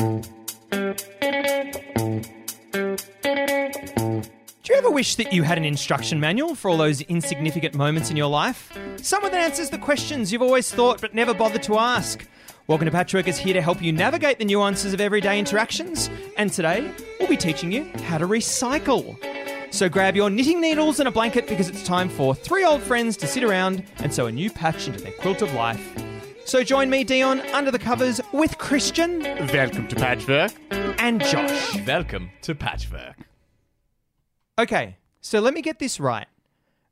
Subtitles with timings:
[0.00, 0.06] Do
[4.64, 8.16] you ever wish that you had an instruction manual for all those insignificant moments in
[8.16, 8.72] your life?
[8.96, 12.26] Someone that answers the questions you've always thought but never bothered to ask.
[12.66, 16.08] Welcome to Patchwork is here to help you navigate the nuances of everyday interactions,
[16.38, 19.18] and today we'll be teaching you how to recycle.
[19.70, 23.18] So grab your knitting needles and a blanket because it's time for three old friends
[23.18, 26.09] to sit around and sew a new patch into their quilt of life.
[26.50, 30.50] So join me, Dion, under the covers with Christian Welcome to Patchwork.
[30.98, 31.76] and Josh.
[31.86, 33.14] Welcome to Patchwork.
[34.58, 36.26] Okay, so let me get this right.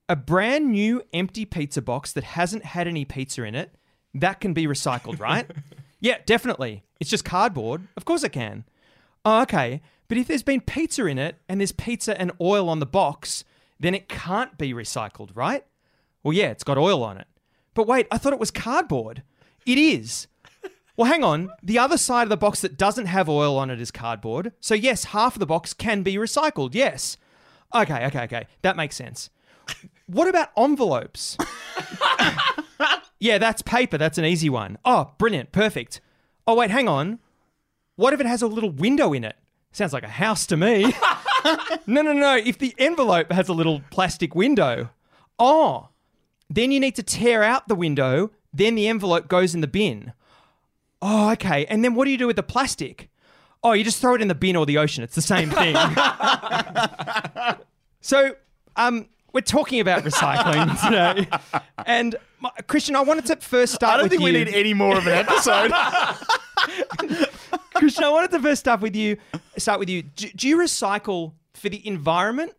[0.08, 3.74] A brand new empty pizza box that hasn't had any pizza in it,
[4.14, 5.50] that can be recycled, right?
[6.00, 6.84] yeah, definitely.
[7.00, 7.88] It's just cardboard.
[7.96, 8.62] Of course it can.
[9.24, 9.82] Oh, okay.
[10.06, 13.42] But if there's been pizza in it and there's pizza and oil on the box,
[13.80, 15.64] then it can't be recycled, right?
[16.22, 17.26] Well, yeah, it's got oil on it.
[17.74, 19.24] But wait, I thought it was cardboard.
[19.68, 20.28] It is.
[20.96, 21.50] Well, hang on.
[21.62, 24.52] The other side of the box that doesn't have oil on it is cardboard.
[24.60, 26.74] So, yes, half of the box can be recycled.
[26.74, 27.18] Yes.
[27.74, 28.46] Okay, okay, okay.
[28.62, 29.30] That makes sense.
[30.06, 31.36] What about envelopes?
[33.20, 33.98] yeah, that's paper.
[33.98, 34.78] That's an easy one.
[34.86, 35.52] Oh, brilliant.
[35.52, 36.00] Perfect.
[36.46, 37.18] Oh, wait, hang on.
[37.96, 39.36] What if it has a little window in it?
[39.70, 40.82] Sounds like a house to me.
[41.86, 42.36] no, no, no.
[42.36, 44.88] If the envelope has a little plastic window,
[45.38, 45.90] oh,
[46.48, 48.30] then you need to tear out the window.
[48.52, 50.12] Then the envelope goes in the bin.
[51.00, 51.66] Oh, okay.
[51.66, 53.08] And then what do you do with the plastic?
[53.62, 55.04] Oh, you just throw it in the bin or the ocean.
[55.04, 55.74] It's the same thing.
[58.00, 58.34] so,
[58.76, 61.28] um, we're talking about recycling today,
[61.84, 63.94] and my, Christian, I wanted to first start.
[63.94, 64.44] I don't with think we you.
[64.44, 65.72] need any more of an episode.
[67.74, 69.18] Christian, I wanted to first start with you.
[69.56, 70.02] Start with you.
[70.02, 72.54] Do, do you recycle for the environment,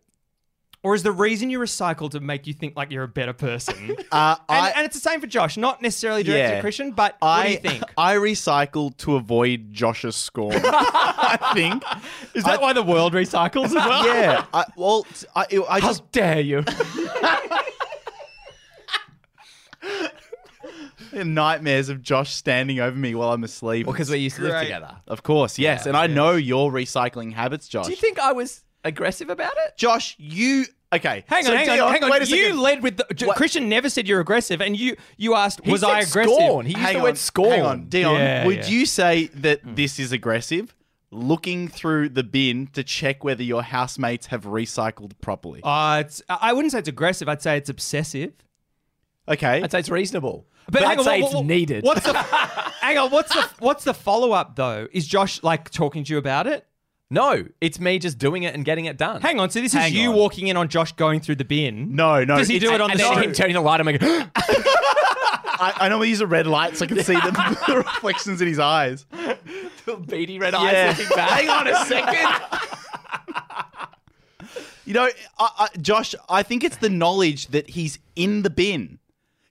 [0.81, 3.95] or is the reason you recycle to make you think like you're a better person?
[4.11, 6.55] Uh, and, I, and it's the same for Josh, not necessarily directed Yeah.
[6.55, 7.83] at Christian, but I, what do you think?
[7.97, 10.55] I recycle to avoid Josh's scorn.
[10.63, 11.83] I think.
[12.33, 14.05] Is that why the world recycles as well?
[14.07, 14.45] Yeah.
[14.51, 16.63] I, well, I, I How just dare you?
[21.13, 23.85] nightmares of Josh standing over me while I'm asleep.
[23.87, 24.97] Well, because we used to live together.
[25.07, 26.13] of course, yes, Yeah, and I yeah.
[26.15, 27.85] know your recycling habits, Josh.
[27.85, 29.77] Do you think I was aggressive about it?
[29.77, 31.23] Josh, you okay?
[31.27, 32.09] Hang on, so hang on, Dion, hang on.
[32.11, 32.45] Wait a second.
[32.45, 33.69] You led with the What- Christian.
[33.69, 36.33] Never said you're aggressive, and you you asked, He was said I aggressive?
[36.33, 36.65] Scorn.
[36.65, 37.49] He used hang the on, word scorn.
[37.51, 38.15] Hang on, Dion.
[38.15, 38.67] Yeah, would yeah.
[38.67, 40.75] you say that this is aggressive?
[41.11, 45.59] Looking through the bin to check whether your housemates have recycled properly.
[45.63, 47.27] Uh, it's, I wouldn't say it's aggressive.
[47.27, 48.33] I'd say it's obsessive.
[49.27, 49.61] Okay.
[49.63, 50.45] I'd say it's reasonable.
[50.67, 51.83] But But, I'd on, say what- it's what- needed.
[51.83, 52.13] What's the
[52.81, 53.09] hang on?
[53.09, 54.87] What's the what's the follow up though?
[54.91, 56.67] Is Josh like talking to you about it?
[57.09, 59.21] No, it's me just doing it and getting it done.
[59.21, 59.49] Hang on.
[59.49, 60.15] So this Hang is you on.
[60.15, 61.95] walking in on Josh going through the bin.
[61.95, 62.37] no, no.
[62.37, 63.35] Does he do it on and the then street?
[63.35, 66.87] turning the light on and going, I, I normally use a red light so I
[66.87, 69.05] can see the, the reflections in his eyes.
[69.85, 70.59] The beady red Yeah.
[70.59, 71.29] eyes looking back.
[71.31, 72.27] Hang on a second.
[74.85, 78.98] you know, I, I, Josh, I think it's the knowledge that he's in the bin.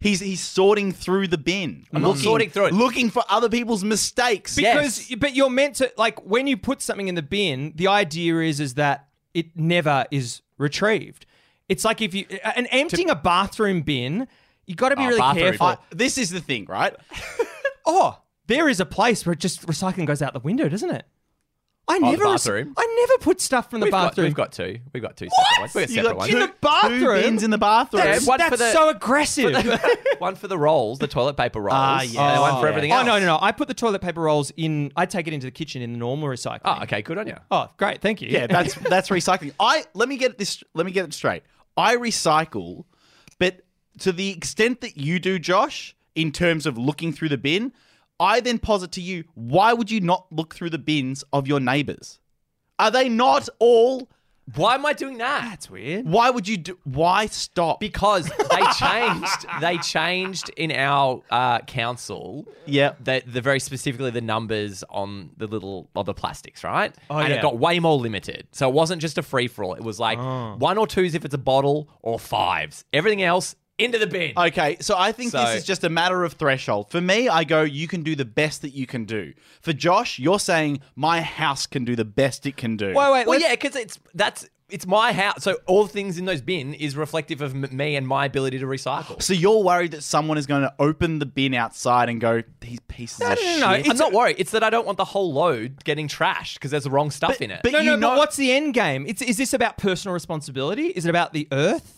[0.00, 1.84] He's he's sorting through the bin.
[1.92, 2.72] I'm not sorting through it.
[2.72, 4.54] Looking for other people's mistakes.
[4.54, 7.72] because but you're meant to like when you put something in the bin.
[7.75, 11.26] The idea is is that it never is retrieved.
[11.69, 12.26] It's like if you
[12.56, 14.28] and emptying a bathroom bin.
[14.66, 15.44] You got to be Oh, really bathroom.
[15.44, 15.66] careful.
[15.66, 16.94] I- this is the thing, right?
[17.91, 21.06] Oh, there is a place where just recycling goes out the window, doesn't it?
[21.91, 22.75] I never, rec- bathroom?
[22.76, 24.25] I never put stuff from the We've got, bathroom.
[24.26, 24.78] we've got two.
[24.93, 25.75] We've got two separate ones.
[25.75, 26.31] We've got You separate got ones.
[26.31, 27.00] two, In the bathroom?
[27.00, 28.03] two bins in the bathroom.
[28.04, 29.81] that's one for that's the- so aggressive.
[30.19, 31.75] one for the rolls, the toilet paper rolls.
[31.75, 32.15] Ah, and yes.
[32.15, 33.38] then one for Oh, everything oh no, no, no!
[33.41, 34.93] I put the toilet paper rolls in.
[34.97, 36.60] I take it into the kitchen in the normal recycling.
[36.65, 37.37] Oh, okay, good on you.
[37.50, 38.00] Oh, great!
[38.03, 38.28] Thank you.
[38.28, 39.53] Yeah, that's that's recycling.
[39.59, 40.62] I let me get this.
[40.75, 41.43] Let me get it straight.
[41.76, 42.84] I recycle,
[43.38, 43.60] but
[44.00, 47.72] to the extent that you do, Josh, in terms of looking through the bin,
[48.21, 51.61] I then posit to you: Why would you not look through the bins of your
[51.61, 52.21] neighbors?
[52.79, 54.09] Are they not all?
[54.55, 55.43] Why am I doing that?
[55.43, 56.06] that's weird.
[56.06, 56.79] Why would you do?
[56.84, 57.81] Why stop?
[57.81, 59.47] Because they changed.
[59.61, 62.47] they changed in our uh, council.
[62.65, 62.93] Yeah.
[63.05, 66.94] The, the very specifically the numbers on the little of the plastics, right?
[67.11, 67.37] Oh, and yeah.
[67.37, 68.47] it got way more limited.
[68.53, 69.75] So it wasn't just a free for all.
[69.75, 70.55] It was like Oh.
[70.56, 72.87] one or twos if it's a bottle, or fives.
[72.94, 74.32] Everything else into the bin.
[74.36, 76.90] Okay, so I think So- this is just a matter of threshold.
[76.90, 79.32] For me, I go, you can do the best that you can do.
[79.62, 82.92] For Josh, you're saying my house can do the best it can do.
[82.94, 83.26] Wait, wait.
[83.26, 85.44] well, yeah, because it's that's it's my house.
[85.44, 88.58] So all the things in those bin is reflective of m- me and my ability
[88.58, 89.22] to recycle.
[89.22, 92.78] So you're worried that someone is going to open the bin outside and go, these
[92.86, 93.60] pieces of no, shit.
[93.60, 94.36] no, I'm not worried.
[94.38, 97.40] It's that I don't want the whole load getting trashed because there's the wrong stuff
[97.40, 97.60] in it.
[97.62, 97.96] but no, you no.
[97.96, 99.06] know, But what's the end game?
[99.08, 100.88] It's, is this about personal responsibility?
[100.88, 101.98] Is it about the earth?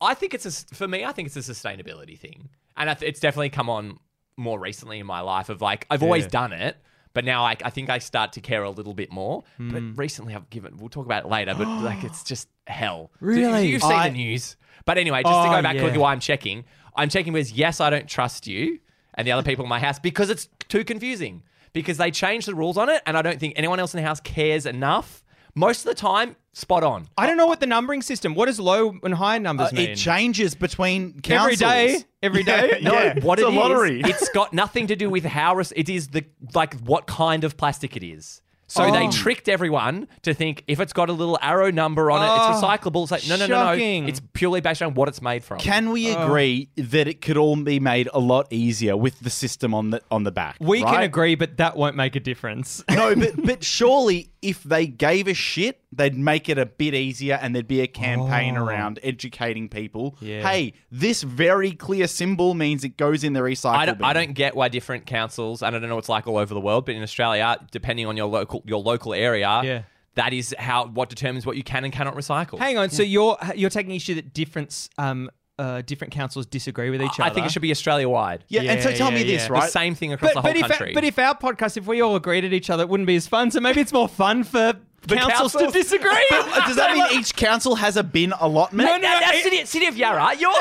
[0.00, 1.04] I think it's a for me.
[1.04, 3.98] I think it's a sustainability thing, and I th- it's definitely come on
[4.36, 5.48] more recently in my life.
[5.48, 6.28] Of like, I've always Yeah.
[6.30, 6.76] done it,
[7.12, 9.42] But now I, I think I start to care a little bit more.
[9.56, 9.70] Hmm.
[9.72, 13.10] But recently I've given, we'll talk about it later, but like it's just hell.
[13.20, 13.66] Really?
[13.68, 14.56] You've seen I- the news.
[14.86, 15.82] But anyway, just to Oh, go back yeah.
[15.82, 16.64] quickly why I'm checking.
[16.96, 18.78] I'm checking because yes, I don't trust you
[19.14, 21.42] and the other people in my house because it's too confusing.
[21.72, 24.06] Because they changed the rules on it and I don't think anyone else in the
[24.06, 25.22] house cares enough.
[25.54, 27.08] Most of the time, spot on.
[27.16, 28.34] I don't know what the numbering system.
[28.34, 29.90] What does low and high numbers Uh, mean?
[29.90, 31.58] it changes between every councils.
[31.58, 32.04] day.
[32.22, 32.78] Every day.
[32.82, 34.00] No, No, Yeah, what it's it a lottery.
[34.00, 36.24] is, it's got nothing to do with how res- it is the
[36.54, 38.42] like what kind of plastic it is.
[38.66, 39.10] So they Oh.
[39.10, 42.62] tricked everyone to think if it's got a little arrow number on it, Oh, it's
[42.62, 43.02] recyclable.
[43.02, 44.04] It's like no, no, no, shocking.
[44.04, 44.08] no.
[44.08, 45.58] It's purely based on what it's made from.
[45.58, 46.22] Can we Oh.
[46.24, 50.00] agree that it could all be made a lot easier with the system on the
[50.12, 50.54] on the back?
[50.60, 51.02] We can right?
[51.02, 52.84] agree, but that won't make a difference.
[52.88, 57.38] No, but but surely if they gave a shit, they'd make it a bit easier,
[57.42, 58.64] and there'd be a campaign Oh.
[58.64, 60.16] around educating people.
[60.20, 60.48] Yeah.
[60.48, 64.04] Hey, this very clear symbol means it goes in the recycle I don't, bin.
[64.06, 66.54] I don't get why different councils, and I don't know what it's like all over
[66.54, 69.82] the world, but in Australia, depending on your local your local area, Yeah.
[70.14, 72.58] that is how what determines what you can and cannot recycle.
[72.58, 72.90] Hang on.
[72.90, 77.24] So you're you're taking issue that different um uh different councils disagree with each other.
[77.24, 78.44] I think it should be Australia wide.
[78.48, 79.48] Yeah, and so Yeah, tell me this, yeah.
[79.48, 79.70] The right?
[79.70, 80.92] same thing across But, the whole but if country.
[80.94, 83.26] but if our podcast, if we all agreed at each other, it wouldn't be as
[83.26, 83.50] fun.
[83.50, 84.72] So maybe it's more fun for
[85.02, 86.26] the councils, to disagree.
[86.30, 88.86] Uh, Does that mean each council has a bin allotment?
[88.88, 90.52] No, no, Now, now, it- city, city of Yarra, you're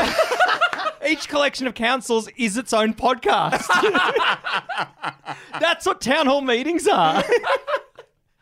[1.08, 3.66] Each collection of councils is its own podcast.
[5.60, 7.24] That's what town hall meetings are.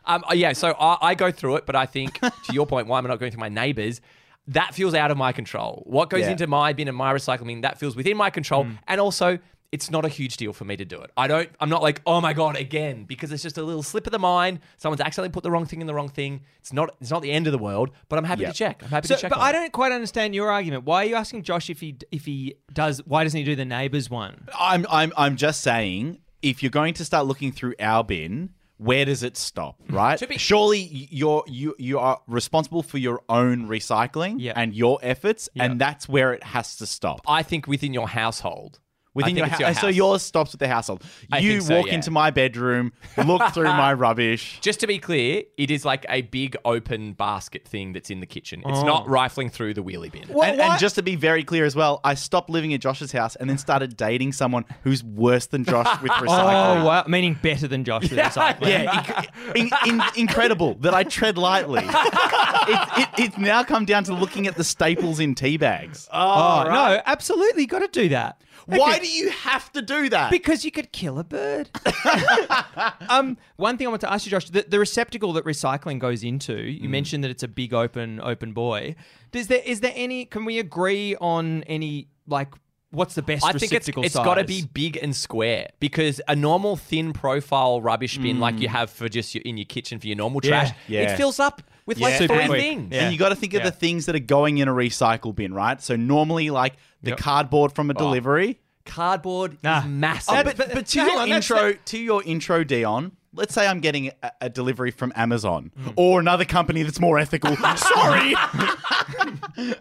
[0.06, 2.86] Um, uh, yeah, so I, I go through it, but I think to your point,
[2.86, 4.00] why am I not going through my neighbours?
[4.48, 5.82] That feels out of my control.
[5.86, 6.30] What goes Yeah.
[6.32, 8.78] into my bin and my recycling that feels within my control, Mm.
[8.88, 9.38] and also
[9.70, 11.10] it's not a huge deal for me to do it.
[11.14, 11.50] I don't.
[11.60, 14.18] I'm not like, oh my god, again, because it's just a little slip of the
[14.18, 14.60] mind.
[14.78, 16.40] Someone's accidentally put the wrong thing in the wrong thing.
[16.60, 16.94] It's not.
[17.02, 17.90] It's not the end of the world.
[18.08, 18.52] But I'm happy Yep.
[18.52, 18.82] to check.
[18.82, 19.30] I'm happy So, to check.
[19.30, 19.52] but on I it.
[19.52, 20.84] don't quite understand your argument.
[20.84, 23.02] Why are you asking Josh if he if he does?
[23.04, 24.48] Why doesn't he do the neighbours one?
[24.58, 29.04] I'm I'm I'm just saying if you're going to start looking through our bin, where
[29.04, 30.18] does it stop, right?
[30.28, 30.80] Be- Surely
[31.10, 34.54] you're you you are responsible for your own recycling Yeah.
[34.56, 35.64] and your efforts, Yeah.
[35.64, 37.20] and that's where it has to stop.
[37.26, 38.80] I think within your household.
[39.18, 39.60] Within your, house.
[39.60, 41.02] it's So yours stops with the household.
[41.30, 41.94] I you so, walk yeah.
[41.94, 42.92] into my bedroom,
[43.26, 44.58] look through my rubbish.
[44.60, 48.26] Just to be clear, it is like a big open basket thing that's in the
[48.26, 48.62] kitchen.
[48.66, 48.86] It's Oh.
[48.86, 50.26] not rifling through the wheelie bin.
[50.28, 53.12] Well, and, and just to be very clear as well, I stopped living at Josh's
[53.12, 56.80] house and then started dating someone who's worse than Josh with oh, recycling.
[56.80, 58.68] Oh wow, meaning better than Josh with recycling.
[58.68, 59.22] Yeah,
[59.54, 61.82] in, in, incredible that I tread lightly.
[61.84, 66.08] it, it, it's now come down to looking at the staples in tea bags.
[66.12, 68.40] Oh no, absolutely, got to do that.
[68.76, 70.30] Why do you have to do that?
[70.30, 71.70] Because you could kill a bird.
[73.08, 76.22] um, one thing I want to ask you, Josh, the, the receptacle that recycling goes
[76.22, 76.52] into.
[76.54, 76.82] Mm.
[76.82, 78.94] You mentioned that it's a big open open boy.
[79.32, 80.24] Does there is there any?
[80.24, 82.54] Can we agree on any like?
[82.90, 84.24] What's the best I think it's receptacle it's size?
[84.24, 88.68] got to be big and square because a normal thin profile rubbish bin like you
[88.68, 91.00] have for just your, in your kitchen for your normal Yeah, trash, yeah.
[91.02, 92.60] it fills up with like Yeah, three quick.
[92.60, 92.88] things.
[92.92, 93.02] Yeah.
[93.04, 93.70] And you got to think of Yeah.
[93.70, 95.82] the things that are going in a recycle bin, right?
[95.82, 97.18] So normally, like the Yep.
[97.18, 98.60] cardboard from a delivery.
[98.84, 99.80] Cardboard Nah.
[99.80, 100.34] is massive.
[100.36, 103.12] Oh, but, but, but to hang your on, that's- intro, to your intro, Dion.
[103.34, 107.56] Let's say I'm getting a, a delivery from Amazon or another company that's more ethical.
[107.76, 108.34] Sorry.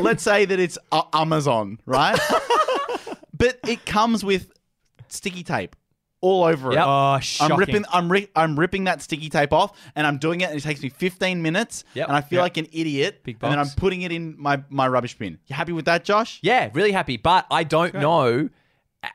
[0.00, 2.18] Let's say that it's uh, Amazon, right?
[3.36, 4.50] but it comes with
[5.08, 5.76] sticky tape
[6.24, 6.74] all over it.
[6.76, 6.84] Yep.
[6.86, 7.56] Oh, I'm shocking.
[7.56, 10.62] ripping, I'm, ri- I'm ripping that sticky tape off, and I'm doing it, and it
[10.62, 12.08] takes me 15 minutes, Yep.
[12.08, 12.42] and I feel Yep.
[12.44, 13.20] like an idiot.
[13.24, 13.74] Big and then I'm box.
[13.74, 15.38] putting it in my, my rubbish bin.
[15.46, 16.38] You happy with that, Josh?
[16.42, 17.16] yeah, really happy.
[17.18, 18.48] But I don't know.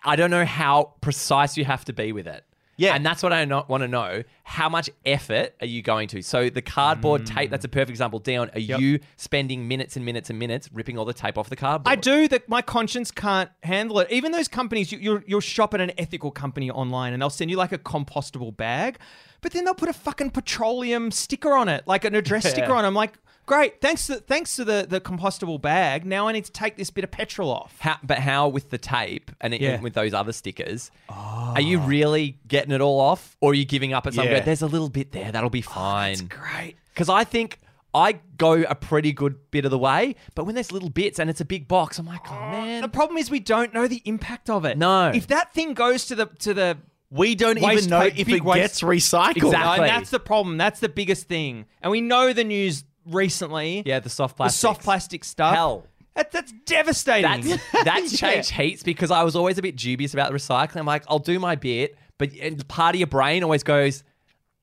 [0.04, 2.46] I don't know how precise you have to be with it.
[2.80, 2.96] Yeah.
[2.96, 4.24] And that's what I not want to know.
[4.44, 6.22] How much effort are you going to?
[6.22, 7.36] So the cardboard mm.
[7.36, 8.20] tape, that's a perfect example.
[8.20, 11.58] Dion, are you spending minutes and minutes and minutes ripping all the tape off the
[11.58, 11.92] cardboard?
[11.92, 12.48] I do that.
[12.48, 14.10] My conscience can't handle it.
[14.10, 17.52] Even those companies, you, you'll, you'll shop at an ethical company online, and they'll send
[17.52, 18.98] you like a compostable bag,
[19.42, 22.86] but then they'll put a fucking petroleum sticker on it, like an address sticker on.
[22.86, 22.88] it.
[22.88, 23.14] I'm like,
[23.50, 26.06] great, thanks to thanks to the the compostable bag.
[26.06, 27.76] Now I need to take this bit of petrol off.
[27.80, 29.82] How, but how with the tape and it, Yeah.
[29.82, 30.92] with those other stickers?
[31.10, 31.54] Oh.
[31.56, 34.26] Are you really getting it all off, or are you giving up at some?
[34.26, 34.40] Yeah.
[34.40, 36.28] go, There's a little bit there that'll be oh, fine.
[36.28, 36.76] Great.
[36.94, 37.60] Because I think
[37.94, 41.28] I go a pretty good bit of the way, but when there's little bits and
[41.30, 42.82] it's a big box, I'm like, oh, oh man.
[42.84, 44.78] The problem is we don't know the impact of it.
[44.78, 45.10] No.
[45.10, 46.78] If that thing goes to the to the
[47.10, 49.38] We don't Waste even know paper, if big it waste- gets recycled.
[49.38, 49.88] Exactly.
[49.90, 50.58] and that's the problem.
[50.58, 51.66] That's the biggest thing.
[51.82, 53.84] And we know the news recently.
[53.86, 54.60] yeah, the soft the plastic.
[54.60, 55.56] soft plastic stuff.
[55.56, 55.86] Hell.
[56.16, 57.50] That, that's devastating.
[57.50, 60.78] That's that's changed heaps because I was always a bit dubious about the recycling.
[60.78, 64.04] I'm like, I'll do my bit, but and part of your brain always goes,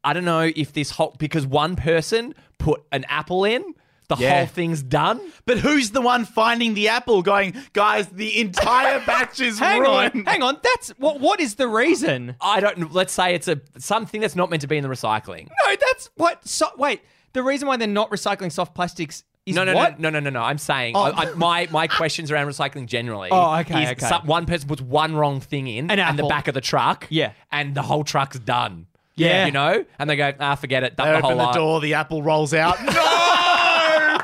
[0.04, 3.62] I don't know if this whole because one person put an apple in,
[4.08, 4.38] the Yeah.
[4.38, 5.20] whole thing's done.
[5.46, 10.14] But who's the one finding the apple going, guys, the entire batch is Hang ruined?
[10.14, 10.58] on, hang on.
[10.62, 11.20] That's what.
[11.20, 12.36] What is the reason?
[12.40, 12.92] I don't.
[12.92, 15.48] Let's say it's a something that's not meant to be in the recycling.
[15.64, 16.46] No, that's what.
[16.46, 17.00] So, wait,
[17.36, 20.00] the reason why they're not recycling soft plastics is No, no, what?
[20.00, 20.42] no, no, no, no, no.
[20.42, 23.28] I'm saying I, I, my my questions around recycling generally.
[23.30, 24.06] Oh, okay, is okay.
[24.06, 27.06] some- one person puts one wrong thing in An and the back of the truck.
[27.10, 27.32] Yeah.
[27.52, 28.86] and the whole truck's done.
[29.14, 29.46] Yeah.
[29.46, 30.96] you know, and they go, ah, forget it.
[30.96, 31.54] Dump They the whole open the lot.
[31.54, 32.76] door, the apple rolls out.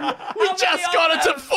[0.03, 0.15] No!
[0.39, 1.52] we just got it to full.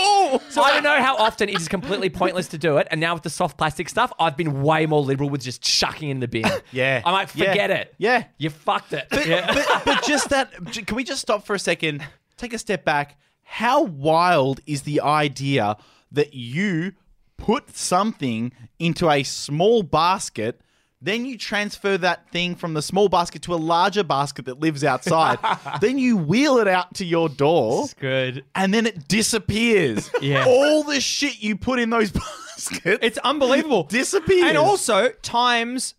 [0.49, 2.87] So I don't know how often it is completely pointless to do it.
[2.91, 6.09] And now with the soft plastic stuff, I've been way more liberal with just chucking
[6.09, 6.45] in the bin.
[6.71, 7.01] Yeah.
[7.05, 7.49] I'm like, Yeah.
[7.51, 7.95] forget it.
[7.97, 8.25] Yeah.
[8.37, 9.07] You fucked it.
[9.09, 10.51] but, but just that,
[10.85, 12.05] can we just stop for a second?
[12.37, 13.17] Take a step back.
[13.43, 15.77] How wild is the idea
[16.11, 16.93] that you
[17.37, 20.61] put something into a small basket,
[21.05, 24.83] then you transfer that thing from the small basket to a larger basket that lives
[24.83, 25.37] outside,
[25.81, 28.43] then you wheel it out to your door, Good.
[28.55, 30.09] and then it disappears.
[30.21, 30.45] Yeah.
[30.45, 32.11] All the shit you put in those
[32.57, 33.83] baskets It's unbelievable.
[33.83, 34.49] disappears.
[34.49, 35.93] and also times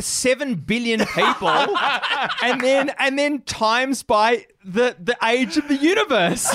[0.00, 1.48] seven billion people,
[2.42, 6.50] and then and then times by the the age of the universe,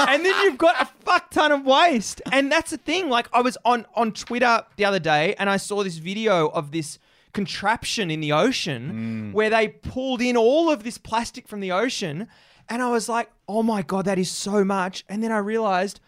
[0.00, 2.20] and then you've got a fuck ton of waste.
[2.32, 3.08] And that's the thing.
[3.08, 6.72] Like I was on on Twitter the other day, and I saw this video of
[6.72, 6.98] this
[7.32, 9.32] contraption in the ocean hmm.
[9.32, 12.28] where they pulled in all of this plastic from the ocean,
[12.68, 15.04] and I was like, oh my god, that is so much.
[15.08, 16.00] And then I realized.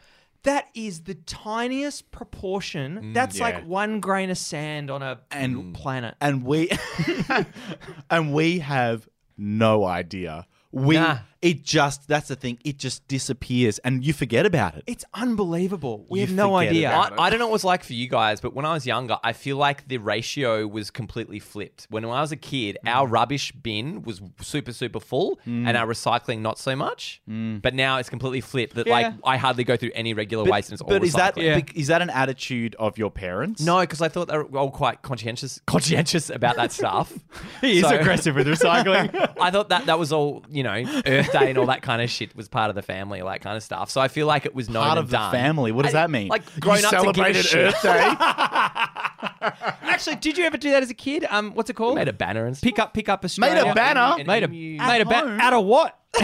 [0.44, 2.96] That is the tiniest proportion.
[2.96, 3.44] Hmm, That's yeah.
[3.44, 6.16] like one grain of sand on a And- planet.
[6.20, 6.68] and we
[8.10, 10.48] and we have no idea.
[10.72, 11.18] We Nah.
[11.42, 12.58] It just that's the thing.
[12.64, 14.84] It just disappears, and you forget about it.
[14.86, 16.06] It's unbelievable.
[16.08, 16.88] We You have no forget idea.
[16.88, 18.86] about I, I don't know what it's like for you guys, but when I was
[18.86, 21.88] younger, I feel like the ratio was completely flipped.
[21.90, 22.90] When I was a kid, mm.
[22.90, 25.66] our rubbish bin was super, super full, mm.
[25.66, 27.20] and our recycling not so much.
[27.28, 27.60] Mm.
[27.60, 28.76] But now it's completely flipped.
[28.76, 28.92] That Yeah.
[28.92, 31.74] like I hardly go through any regular waste, and it's all but is that recycling.
[31.74, 33.60] is that an attitude of your parents?
[33.60, 37.12] No, because I thought they were all quite conscientious, conscientious about that stuff.
[37.60, 39.14] He is aggressive with recycling.
[39.40, 42.08] I thought that that was all, you know, Earth Day and all that kind of
[42.10, 43.90] shit was part of the family, all that kind of stuff.
[43.90, 45.32] So I feel like it was known part and of the done.
[45.32, 45.72] family.
[45.72, 46.28] What does I- that mean?
[46.28, 47.82] Like You grown up celebrated to give a Earth shit.
[47.84, 48.14] Day.
[49.82, 51.26] Actually, did you ever do that as a kid?
[51.28, 51.96] Um, what's it called?
[51.96, 52.68] Made a banner and stuff.
[52.68, 53.64] pick up, pick up Australia.
[53.64, 54.16] Made a banner.
[54.20, 54.78] An Made a emu.
[54.86, 55.36] made a home.
[55.36, 55.98] ba- out of what?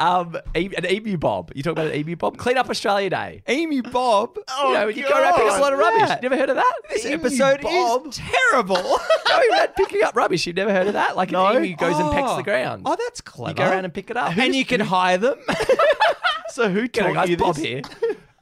[0.00, 1.52] Um, an emu bob.
[1.54, 2.36] You talk about an emu bob?
[2.36, 3.42] Clean up Australia Day.
[3.48, 4.36] Emu Bob.
[4.48, 6.08] Oh, you know, you go around picking up a lot of rubbish.
[6.08, 6.18] Yeah.
[6.22, 6.72] Never heard of that?
[6.90, 8.06] This Emu episode bob.
[8.06, 8.16] is
[8.50, 8.74] terrible.
[9.28, 10.46] Going around picking up rubbish.
[10.46, 11.16] You've never heard of that?
[11.16, 11.46] Like No.
[11.46, 12.36] an emu goes and pecks Oh.
[12.38, 12.82] the ground.
[12.86, 13.50] Oh, that's clever.
[13.50, 14.36] you go around and pick it up.
[14.36, 15.38] and you can hire them.
[16.48, 17.64] so who taught guys, you Bob this?
[17.64, 17.82] here.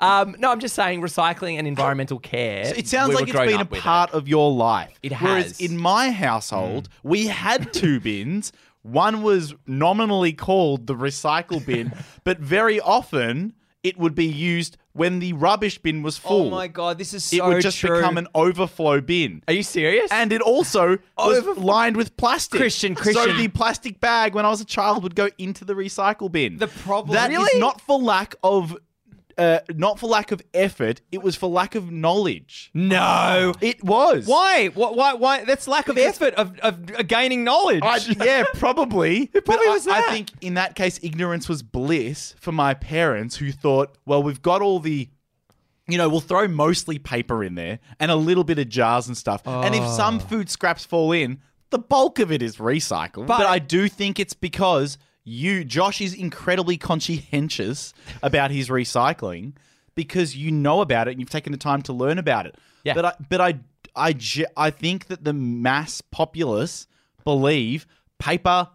[0.01, 2.73] Um, no, I'm just saying recycling and environmental care.
[2.77, 3.81] It sounds we like it's been a with it.
[3.83, 4.99] part of your life.
[5.03, 5.61] It Whereas has.
[5.61, 8.53] in my household, we had two bins.
[8.83, 11.93] One was nominally called the recycle bin,
[12.25, 16.47] but very often it would be used when the rubbish bin was oh full.
[16.47, 17.97] oh my god, this is so it would just true.
[17.97, 19.43] become an overflow bin.
[19.49, 20.11] Are you serious?
[20.13, 22.61] And it also was lined with plastic.
[22.61, 23.25] Christian, Christian.
[23.25, 26.59] So the plastic bag when I was a child would go into the recycle bin.
[26.59, 27.59] The problem- That is Really?
[27.61, 28.77] not for lack of
[29.43, 32.71] uh, not for lack of effort, it was for lack of knowledge.
[32.75, 33.53] no.
[33.61, 34.27] It was.
[34.27, 34.69] Why?
[34.69, 34.91] Why?
[34.91, 35.13] Why?
[35.15, 35.45] Why?
[35.45, 37.83] That's lack of effort of, of gaining knowledge.
[37.83, 39.31] I, yeah, probably.
[39.33, 40.09] It probably was I, that.
[40.09, 44.43] I think in that case, ignorance was bliss for my parents who thought, well, we've
[44.43, 45.09] got all the.
[45.89, 49.17] You know, we'll throw mostly paper in there and a little bit of jars and
[49.17, 49.43] stuff.
[49.47, 53.27] And if some food scraps fall in, the bulk of it is recycled.
[53.27, 59.53] But, But- I do think it's because you, Josh, is incredibly conscientious about his recycling
[59.95, 62.57] because you know about it and you've taken the time to learn about it.
[62.85, 62.95] Yeah.
[62.95, 63.61] But I, but I,
[63.95, 64.17] I,
[64.57, 66.87] I think that the mass populace
[67.25, 67.87] believe
[68.19, 68.69] paper,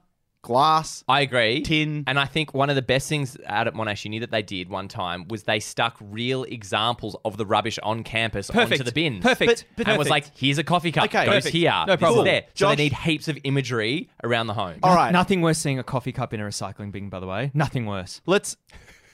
[0.48, 1.62] glass, I agree.
[1.62, 2.04] tin.
[2.08, 4.70] And I think one of the best things out at Monash Uni that they did
[4.70, 8.72] one time was they stuck real examples of the rubbish on campus Perfect.
[8.74, 9.22] onto the bins.
[9.24, 9.66] Perfect.
[9.76, 11.06] But- but and was like, here's a coffee cup.
[11.06, 11.26] Okay.
[11.26, 11.54] goes Perfect.
[11.56, 11.72] here.
[11.72, 12.26] No This is problem.
[12.26, 12.44] there.
[12.56, 14.80] So they need heaps of imagery around the home.
[14.84, 15.12] All right.
[15.12, 17.52] Nothing worse seeing a coffee cup in a recycling bin, by the way.
[17.54, 18.22] Nothing worse.
[18.26, 18.56] Let's.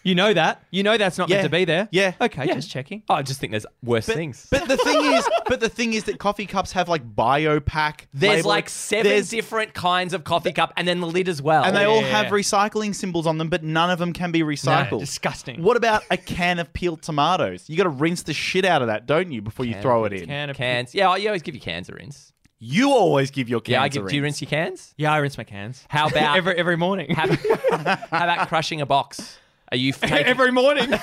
[0.03, 0.63] You know that.
[0.69, 1.37] You know that's not Yeah.
[1.37, 1.87] meant to be there.
[1.91, 2.13] Yeah.
[2.19, 2.55] Okay, Yeah.
[2.55, 3.03] just checking.
[3.09, 4.47] Oh, I just think there's worse things.
[4.51, 8.01] But the thing is, but the thing is that coffee cups have like BioPak.
[8.13, 11.41] there's label- like seven There's- different kinds of coffee cup and then the lid as
[11.41, 11.63] well.
[11.63, 14.99] and they all have recycling symbols on them, but none of them can be recycled.
[14.99, 15.61] disgusting.
[15.63, 17.65] What about a can of peeled tomatoes?
[17.69, 20.11] You got to rinse the shit out of that, don't you, before you throw of
[20.13, 20.27] it in?
[20.27, 20.93] Can of- cans.
[20.93, 22.31] Yeah, you always give your cans a rinse.
[22.59, 24.07] You always give your cans Yeah, I a give.
[24.07, 24.93] Do you rinse your cans?
[24.97, 25.83] Yeah, I rinse my cans.
[25.89, 27.13] How about every every morning?
[27.13, 27.27] How
[27.71, 29.37] how about crushing a box?
[29.73, 30.93] Are you taking, every morning.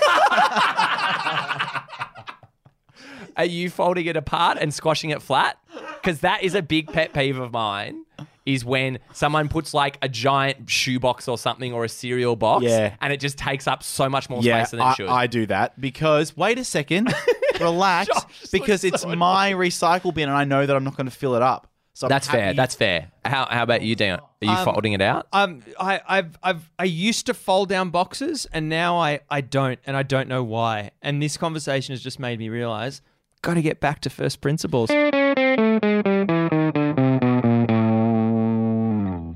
[3.36, 5.58] are you folding it apart and squashing it flat?
[6.00, 8.04] Because that is a big pet peeve of mine.
[8.46, 12.94] is when someone puts like a giant shoebox or something or a cereal box Yeah.
[13.00, 15.08] and it just takes up so much more Yeah, space than it I, should.
[15.08, 17.12] I do that because wait a second,
[17.60, 18.08] relax,
[18.52, 21.42] because it's my recycle bin and I know that I'm not going to fill it
[21.42, 21.69] up.
[21.92, 22.54] So That's fair.
[22.54, 23.10] That's fair.
[23.24, 24.20] How, how about you, Dan?
[24.20, 25.26] Are you folding it out?
[25.32, 29.78] Um, I, I've, I've, I used to fold down boxes, and now I, I don't,
[29.86, 30.92] and I don't know why.
[31.02, 33.02] And this conversation has just made me realize,
[33.42, 34.88] got to get back to first principles.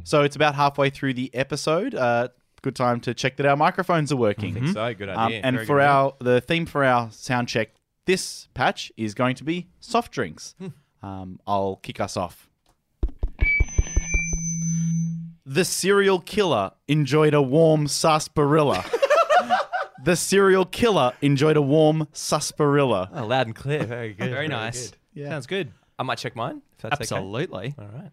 [0.07, 1.95] So it's about halfway through the episode.
[1.95, 2.29] Uh,
[2.63, 4.55] good time to check that our microphones are working.
[4.55, 7.71] Think so good Um, and for our the theme for our sound check
[8.07, 10.55] this patch is going to be soft drinks.
[11.05, 12.49] Um, I'll kick us off.
[15.45, 18.83] The serial killer enjoyed a warm sarsaparilla.
[20.05, 23.11] the serial killer enjoyed a warm sarsaparilla.
[23.13, 23.85] Oh, loud and clear.
[23.85, 24.31] Very good.
[24.31, 24.93] Very nice.
[25.13, 25.29] Yeah.
[25.29, 25.73] Sounds good.
[25.99, 26.63] I might check mine.
[26.77, 27.03] If that's okay.
[27.03, 27.75] Absolutely.
[27.79, 28.11] All right.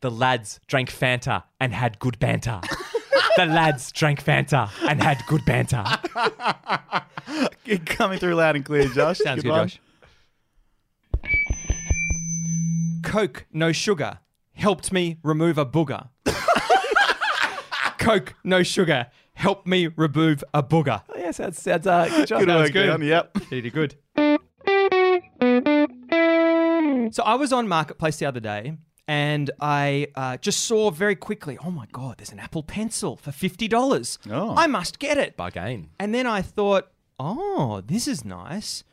[0.00, 2.60] The lads drank Fanta and had good banter.
[3.38, 5.84] the lads drank Fanta and had good banter.
[7.86, 9.18] Coming through loud and clear, Josh.
[9.18, 9.68] Sounds good, one.
[9.68, 9.80] Josh.
[13.04, 14.18] Coke, no sugar,
[14.54, 16.08] helped me remove a booger.
[17.98, 21.02] Coke, no sugar, helped me remove a booger.
[21.08, 22.40] Oh, yeah, sounds, sounds uh, good job.
[22.40, 22.86] Good Sounds work, good.
[22.86, 23.02] Dan.
[23.02, 23.36] Yep.
[23.52, 23.94] You did good.
[27.14, 28.78] So I was on Marketplace the other day
[29.08, 33.30] and I uh, just saw very quickly, oh my God, there's an Apple Pencil for
[33.30, 34.18] $50.
[34.30, 34.54] Oh.
[34.54, 35.34] I must get it.
[35.34, 35.88] Bargain.
[35.98, 38.84] And then I thought, oh, this is nice.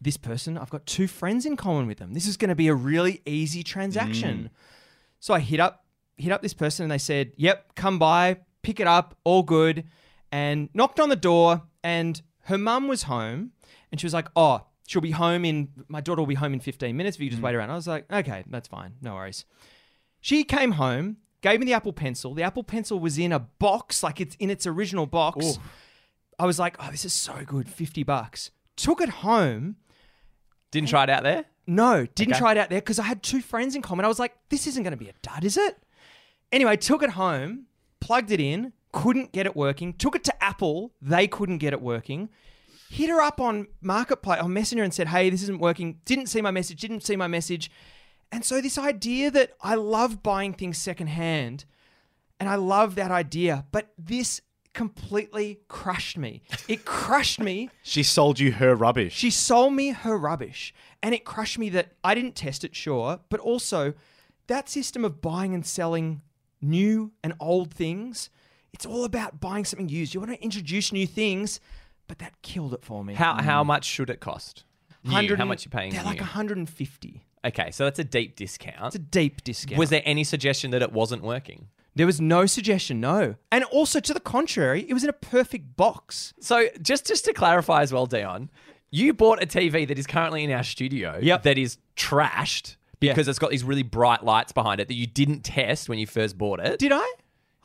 [0.00, 2.12] This person, I've got two friends in common with them.
[2.12, 4.50] This is going to be a really easy transaction.
[5.18, 5.84] So I hit up
[6.18, 9.84] hit up this person and they said, "Yep, come by, pick it up, all good."
[10.30, 13.52] And knocked on the door and her mum was home
[13.90, 16.60] and she was like, "Oh, she'll be home in my daughter will be home in
[16.60, 17.44] 15 minutes if you just mm.
[17.44, 18.94] wait around." I was like, "Okay, that's fine.
[19.02, 19.44] No worries."
[20.20, 22.34] She came home, gave me the Apple Pencil.
[22.34, 25.58] The Apple Pencil was in a box, like it's in its original box.
[26.38, 29.76] I was like, "Oh, this is so good, 50 bucks." Took it home.
[30.70, 31.46] Didn't try it out there?
[31.66, 32.38] No, didn't Okay.
[32.38, 34.06] try it out there because I had two friends in common.
[34.06, 35.78] I was like, this isn't going to be a dud, is it?
[36.50, 37.66] Anyway, took it home,
[38.00, 39.92] plugged it in, couldn't get it working.
[39.92, 42.30] Took it to Apple, they couldn't get it working.
[42.90, 46.00] Hit her up on Marketplace, on Messenger, and said, hey, this isn't working.
[46.04, 47.70] Didn't see my message, didn't see my message.
[48.30, 51.64] And so, this idea that I love buying things secondhand,
[52.38, 54.40] and I love that idea, but this
[54.74, 56.42] completely crushed me.
[56.68, 59.14] It crushed me She sold you her rubbish.
[59.14, 63.20] she sold me her rubbish, and it crushed me that I didn't test it, sure,
[63.28, 63.94] but also
[64.46, 66.22] that system of buying and selling
[66.60, 68.30] new and old things.
[68.72, 70.14] It's all about buying something used.
[70.14, 71.60] You want to introduce new things,
[72.08, 73.14] but that killed it for me.
[73.14, 73.66] How how mm.
[73.66, 74.64] much should it cost?
[75.02, 75.92] 100 How much you paying?
[75.92, 76.22] They're like new?
[76.22, 77.24] 150.
[77.44, 78.86] Okay, so that's a deep discount.
[78.86, 79.78] It's a deep discount.
[79.78, 81.68] Was there any suggestion that it wasn't working?
[81.98, 83.34] there was no suggestion, no.
[83.50, 86.32] And also to the contrary, it was in a perfect box.
[86.40, 88.50] So just just to clarify as well, Dion,
[88.90, 91.42] you bought a TV that is currently in our studio Yep.
[91.42, 93.12] that is trashed Yeah.
[93.12, 96.06] because it's got these really bright lights behind it that you didn't test when you
[96.06, 96.78] first bought it.
[96.78, 97.14] Did I?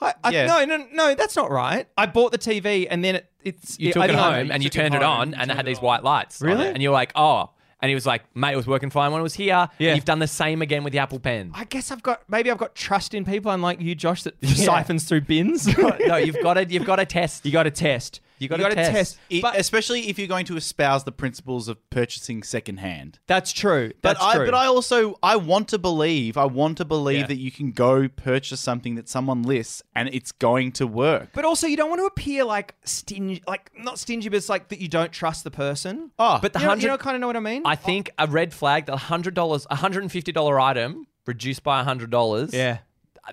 [0.03, 0.45] I, I Yeah.
[0.47, 1.87] No, no, no, that's not right.
[1.97, 4.63] I bought the TV and then it, it's you I took it don't home and
[4.63, 6.41] you turned it, on and it had these white lights.
[6.41, 6.65] on Really?
[6.67, 6.73] it.
[6.73, 7.49] And you're like, oh.
[7.81, 9.67] And he was like, mate, it was working fine when it was here.
[9.77, 9.89] Yeah.
[9.89, 11.51] And you've done the same again with the Apple Pen.
[11.53, 15.03] I guess I've got maybe I've got trust in people, unlike you, Josh, that siphons
[15.03, 15.67] through bins.
[15.77, 17.45] no, you've got to you've got to test.
[17.45, 18.21] you got to test.
[18.39, 19.17] You gotta gotta test.
[19.29, 23.19] It- But especially if you're going to espouse the principles of purchasing secondhand.
[23.27, 23.91] that's true.
[24.01, 24.45] But I, true.
[24.45, 27.27] but I also, I want to believe, I want to believe Yeah.
[27.27, 31.29] that you can go purchase something that someone lists and it's going to work.
[31.33, 34.69] But also, you don't want to appear like stingy, like not stingy, but it's like
[34.69, 36.11] that you don't trust the person.
[36.19, 37.61] Oh, But the you know, hundred, you know kind of know what I mean.
[37.65, 41.63] I think a red flag, the hundred dollars, a hundred and fifty dollar item reduced
[41.63, 42.53] by a hundred dollars.
[42.53, 42.79] yeah,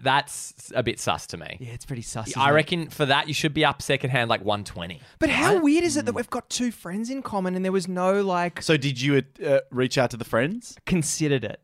[0.02, 1.56] that's a bit sus to me.
[1.60, 2.28] yeah, it's pretty sus.
[2.36, 2.54] I isn't it?
[2.54, 5.00] reckon for that you should be up secondhand like one twenty.
[5.18, 7.88] But how weird is it that we've got two friends in common and there was
[7.88, 10.76] no like so did you uh, reach out to the friends?
[10.86, 11.60] considered it,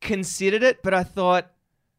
[0.00, 1.50] considered it, but I thought,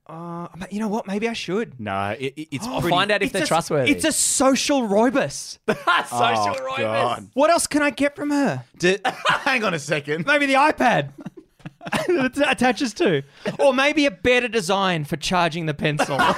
[0.08, 1.06] uh, you know what?
[1.06, 1.80] Maybe I should.
[1.80, 3.92] No, it, it- it's I'll pretty- find out if It's they're a- trustworthy.
[3.92, 5.58] It's a social roibus.
[5.68, 6.78] social Oh, roibus.
[6.78, 7.30] God.
[7.34, 8.64] what else can I get from her?
[8.78, 10.26] Did- hang on a second.
[10.26, 11.10] Maybe the iPad.
[11.94, 13.24] it attaches to,
[13.60, 16.18] or maybe a better design for charging the pencil.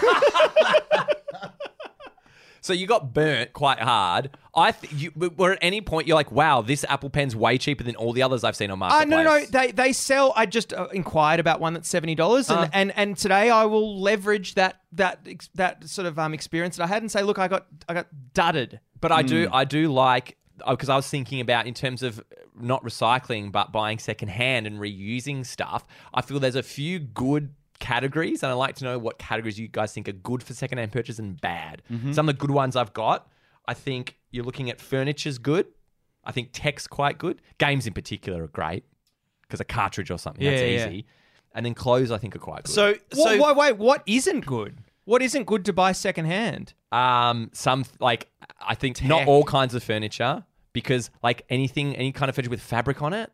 [2.61, 4.31] So you got burnt quite hard.
[4.53, 7.85] I th- you were at any point you're like, wow, this Apple Pen's way cheaper
[7.85, 9.09] than all the others I've seen on Uh, Marketplace.
[9.09, 10.33] no, no, they they sell.
[10.35, 12.67] I just uh, inquired about one that's seventy dollars, and, Uh.
[12.73, 16.83] and and today I will leverage that that ex- that sort of um experience that
[16.83, 18.81] I had and say, look, I got I got dudded.
[19.01, 20.35] But I do, I do like
[20.67, 22.21] because I was thinking about in terms of
[22.59, 25.85] not recycling but buying secondhand and reusing stuff.
[26.13, 29.67] I feel there's a few good categories, and I'd like to know what categories you
[29.67, 31.81] guys think are good for secondhand purchase and bad.
[32.11, 33.27] Some of the good ones I've got,
[33.67, 35.67] I think you're looking at furniture's good.
[36.25, 37.41] I think tech's quite good.
[37.57, 38.83] Games in particular are great
[39.43, 40.87] because a cartridge or something that's Yeah, yeah.
[40.89, 41.05] easy.
[41.55, 42.73] And then clothes, I think, are quite good.
[42.73, 44.79] So, so wait, wait, what isn't good?
[45.05, 46.73] What isn't good to buy secondhand?
[46.91, 48.27] Um, some like
[48.61, 52.61] I think not all kinds of furniture because like anything, any kind of furniture with
[52.61, 53.31] fabric on it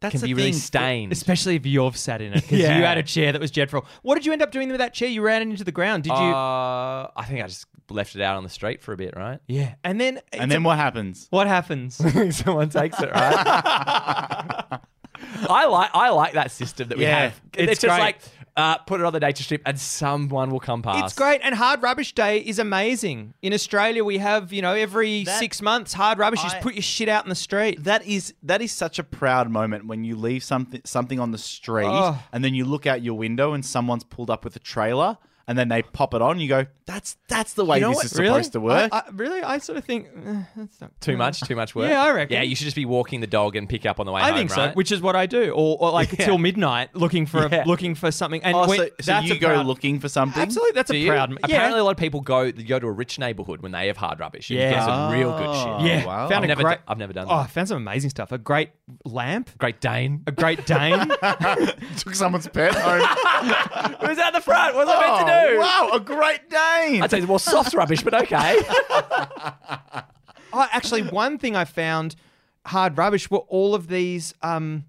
[0.00, 0.60] That's can the be really thing.
[0.60, 1.12] stained.
[1.12, 2.78] Especially if you've sat in it because Yeah.
[2.78, 3.86] you had a chair that was dreadful.
[4.02, 5.08] What did you end up doing with that chair?
[5.08, 6.14] You ran it into the ground, did you?
[6.16, 9.38] Uh, I think I just left it out on the street for a bit, right?
[9.46, 11.28] yeah, and then and then what happens?
[11.30, 11.94] what happens?
[12.36, 14.80] Someone takes it, right?
[15.48, 17.40] I like I like that system that we Yeah, have.
[17.54, 18.00] it's It's, just great.
[18.04, 18.18] like
[18.56, 21.04] uh, put it on the nature strip and someone will come past.
[21.04, 23.34] It's great, and Hard Rubbish Day is amazing.
[23.42, 26.40] In Australia, we have you know every That- six months Hard Rubbish.
[26.42, 27.84] You I- just put your shit out in the street.
[27.84, 31.38] That is that is such a proud moment when you leave something something on the
[31.38, 32.18] street Oh.
[32.32, 35.56] and then you look out your window and someone's pulled up with a trailer and
[35.56, 36.40] then they pop it on.
[36.40, 38.04] You go, that's that's the way You know this what?
[38.06, 38.90] is supposed to work.
[38.92, 41.90] I, I, really, I sort of think eh, that's not Too much, too much work.
[41.90, 42.34] Yeah, I reckon.
[42.34, 44.28] Yeah, you should just be walking the dog and pick up on the way I
[44.28, 44.36] home.
[44.36, 44.76] think so, right?
[44.76, 46.24] which is what I do, or, or like Yeah.
[46.26, 47.64] till midnight looking for Yeah.
[47.64, 48.42] a, looking for something.
[48.42, 50.40] And oh, when- so, so that's you a go proud- looking for something?
[50.42, 51.08] Absolutely, that's Do a you?
[51.10, 51.32] proud.
[51.42, 54.20] Apparently, a lot of people go go to a rich neighborhood when they have hard
[54.20, 54.50] rubbish.
[54.50, 54.70] and You Yeah.
[54.72, 55.86] get some real good Oh, shit.
[55.88, 56.04] yeah.
[56.06, 56.28] wow.
[56.28, 56.78] Found I've a never, great.
[56.78, 57.32] do- I've never done That.
[57.34, 58.32] oh, I found some amazing stuff.
[58.32, 58.70] A great
[59.04, 60.22] lamp, Great Dane.
[60.26, 61.08] a great Dane.
[61.98, 63.00] Took someone's pet home.
[64.08, 64.74] Who's at the front?
[64.74, 65.35] What was I meant to do?
[65.58, 67.02] Wow, a Great Dane.
[67.02, 68.56] I'd say it's more soft rubbish, but okay.
[70.52, 72.16] oh, actually, one thing I found
[72.66, 74.84] hard rubbish were all of these um,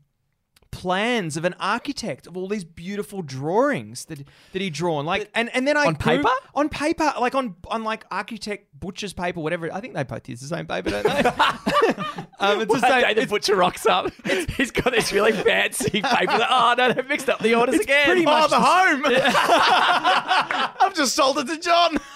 [0.77, 4.19] plans of an architect of all these beautiful drawings that
[4.53, 5.07] that he drawn.
[5.07, 6.29] Like, and and then I On Goog- paper?
[6.53, 9.73] on paper, like on on like architect butcher's paper, whatever.
[9.73, 11.09] I think they both use the same paper, don't they?
[12.39, 13.01] um, it's the same.
[13.01, 14.11] day the it's butcher rocks up.
[14.55, 16.37] He's got this really fancy paper.
[16.37, 18.05] That, oh no, they've mixed up the orders again.
[18.05, 19.01] pretty oh, much the home.
[20.79, 21.97] I've just sold it to John.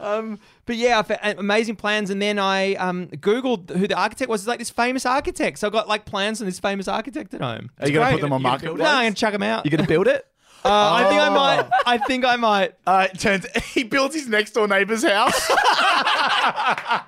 [0.00, 1.02] Um, but yeah,
[1.36, 4.42] amazing plans, and then I um, googled who the architect was.
[4.42, 5.58] It's like this famous architect.
[5.58, 7.72] So I got like plans from this famous architect at home.
[7.80, 8.66] Are you going to put them on market?
[8.66, 8.84] No.
[8.84, 9.66] I'm gonna chuck them out.
[9.66, 10.24] You're gonna build it?
[10.62, 11.70] Uh, I think I might.
[11.86, 12.74] I think I might.
[12.86, 15.50] Uh, it turns he builds his next door neighbor's house.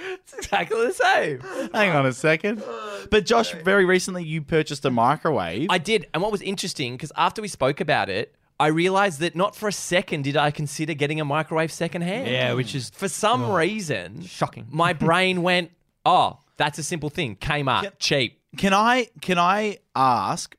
[0.00, 1.40] It's exactly the same.
[1.72, 2.62] Hang on a second.
[3.08, 5.68] But Josh, very recently you purchased a microwave.
[5.70, 9.36] I did, and what was interesting because after we spoke about it, I realized that
[9.36, 12.28] not for a second did I consider getting a microwave secondhand.
[12.28, 14.66] Yeah, which is for some oh, reason shocking.
[14.70, 15.70] My brain went,
[16.04, 17.36] "Oh, that's a simple thing.
[17.36, 20.56] Kmart, cheap." can I can I ask?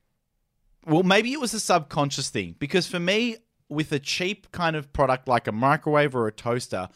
[0.85, 4.91] Well, maybe it was a subconscious thing because for me, with a cheap kind of
[4.93, 6.89] product like a microwave or a toaster,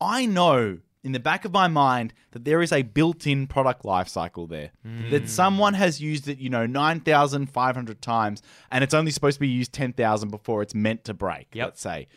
[0.00, 4.08] I know in the back of my mind that there is a built-in product life
[4.08, 4.70] cycle there.
[4.82, 5.10] Hmm.
[5.10, 9.48] That someone has used it, you know, 9,500 times and it's only supposed to be
[9.48, 11.66] used 10,000 before it's meant to break, Yep.
[11.66, 12.08] let's say.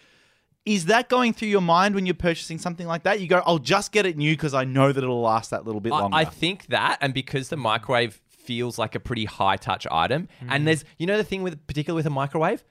[0.65, 3.19] Is that going through your mind when you're purchasing something like that?
[3.19, 5.81] You go, I'll just get it new because I know that it'll last that little
[5.81, 6.15] bit longer.
[6.15, 10.61] I think that, and because the microwave feels like a pretty high touch item, and
[10.61, 10.65] hmm.
[10.65, 12.63] there's, you know, the thing with particularly with a microwave,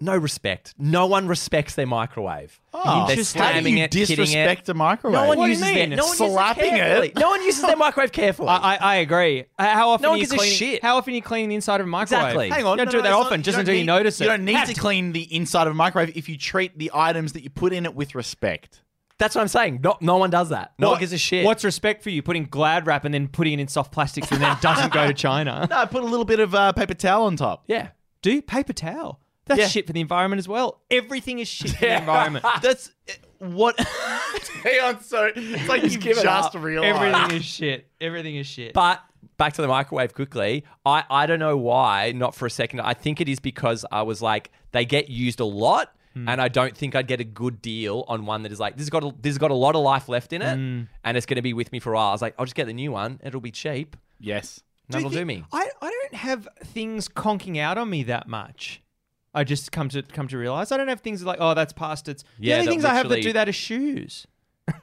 [0.00, 0.74] no respect.
[0.78, 2.58] No one respects their microwave.
[2.72, 5.14] Oh, They're how do slamming you it, hitting disrespect a microwave?
[5.14, 5.88] No one What do you uses mean?
[5.90, 7.04] their no one Slapping uses it.
[7.04, 7.16] it?
[7.16, 8.48] No one uses their microwave carefully.
[8.48, 9.44] I, I, I agree.
[9.58, 10.82] Uh, How often No one are you gives a shit.
[10.82, 12.22] How often are you cleaning the inside of a microwave?
[12.24, 12.48] Exactly.
[12.50, 13.78] Hang on, You don't no, do no, it that often, not- just you until don't
[13.80, 14.24] you notice it.
[14.24, 17.32] You don't need to clean the inside of a microwave if you treat the items
[17.34, 18.82] that you put in it with respect.
[19.18, 19.80] That's what I'm saying.
[19.84, 20.72] No, no one does that.
[20.78, 21.44] No What- one gives a shit.
[21.44, 22.22] What's respect for you?
[22.22, 25.12] Putting Glad wrap and then putting it in soft plastics and then doesn't go to
[25.12, 25.66] China.
[25.70, 27.64] No, put a little bit of uh, paper towel on top.
[27.66, 27.88] yeah.
[28.22, 29.19] Do paper towel.
[29.50, 29.66] That's Yeah.
[29.68, 30.80] shit for the environment as well.
[30.90, 32.44] Everything is shit for the environment.
[32.62, 33.78] That's uh, what.
[34.62, 35.32] Hang on, sorry.
[35.34, 36.54] It's like you've just up.
[36.54, 36.96] realized.
[36.96, 37.88] Everything is shit.
[38.00, 38.72] Everything is shit.
[38.74, 39.02] But
[39.38, 40.64] back to the microwave quickly.
[40.86, 42.80] I, I don't know why, not for a second.
[42.80, 45.92] I think it is because I was like, they get used a lot.
[46.14, 48.82] And I don't think I'd get a good deal on one that is like this
[48.82, 51.24] has got a, this has got a lot of life left in it, and it's
[51.24, 52.08] going to be with me for a while.
[52.08, 53.96] I was like, I'll just get the new one; it'll be cheap.
[54.18, 54.60] Yes.
[54.88, 55.44] That'll you do me.
[55.52, 58.82] I, I don't have things conking out on me that much.
[59.34, 62.08] I just come to come to realize I don't have things like oh that's past
[62.08, 62.24] its.
[62.38, 64.26] Yeah, the only that things I have that literally- do that are shoes.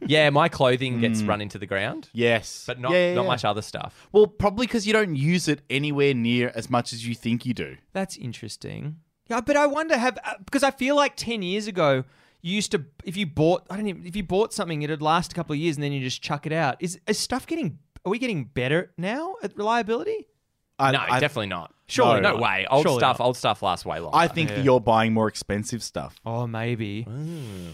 [0.06, 2.66] Yeah, my clothing gets run into the ground, Yes.
[2.68, 3.28] but not Yeah, yeah, not yeah.
[3.28, 4.10] much other stuff.
[4.12, 7.54] Well, probably because you don't use it anywhere near as much as you think you
[7.54, 7.78] do.
[7.94, 8.98] That's interesting.
[9.30, 12.04] Yeah, but I wonder have uh, because I feel like ten years ago
[12.42, 15.32] you used to if you bought I don't even if you bought something it'd last
[15.32, 16.76] a couple of years and then you just chuck it out.
[16.82, 20.28] Is is stuff getting are we getting better now at reliability?
[20.80, 21.74] I, no, I, definitely not.
[21.88, 22.40] Sure, no, not.
[22.40, 22.68] way.
[22.70, 23.20] Old Surely stuff.
[23.20, 23.26] not.
[23.26, 24.16] Old stuff lasts way longer.
[24.16, 26.20] I think that you're buying more expensive stuff.
[26.26, 27.08] Oh, maybe.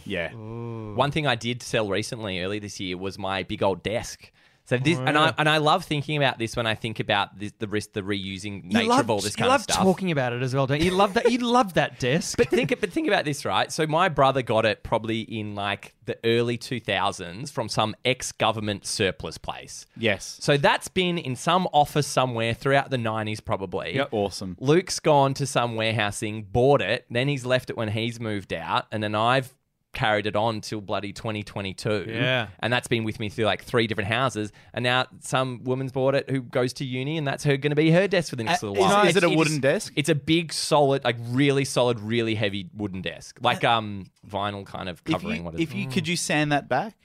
[0.05, 0.31] Yeah.
[0.33, 4.31] One thing I did sell recently, early this year, was my big old desk.
[4.65, 7.51] So this, and I and I love thinking about this when I think about this,
[7.59, 9.75] the risk, the reusing nature love, of all this kind of stuff.
[9.77, 10.85] You love talking about it as well, don't you?
[10.85, 11.29] You love that.
[11.29, 12.37] You love that desk.
[12.37, 13.69] But think, but think about this, right?
[13.71, 19.37] So my brother got it probably in like the early 2000s from some ex-government surplus
[19.37, 19.85] place.
[19.97, 20.37] Yes.
[20.39, 23.95] So that's been in some office somewhere throughout the 90s, probably.
[23.95, 24.09] Yep.
[24.11, 24.57] Awesome.
[24.59, 28.85] Luke's gone to some warehousing, bought it, then he's left it when he's moved out,
[28.91, 29.53] and then I've
[29.93, 32.05] carried it on till bloody 2022.
[32.09, 32.47] Yeah.
[32.59, 34.51] And that's been with me through like three different houses.
[34.73, 37.75] And now some woman's bought it who goes to uni, and that's her going to
[37.75, 39.07] be her desk for the next Uh, little is- while.
[39.07, 39.93] is it a It's- wooden desk?
[39.95, 44.89] It's a big, solid, like really solid, really heavy wooden desk, like um vinyl kind
[44.89, 45.37] of If covering.
[45.37, 46.95] you, what is if you could you sand that back?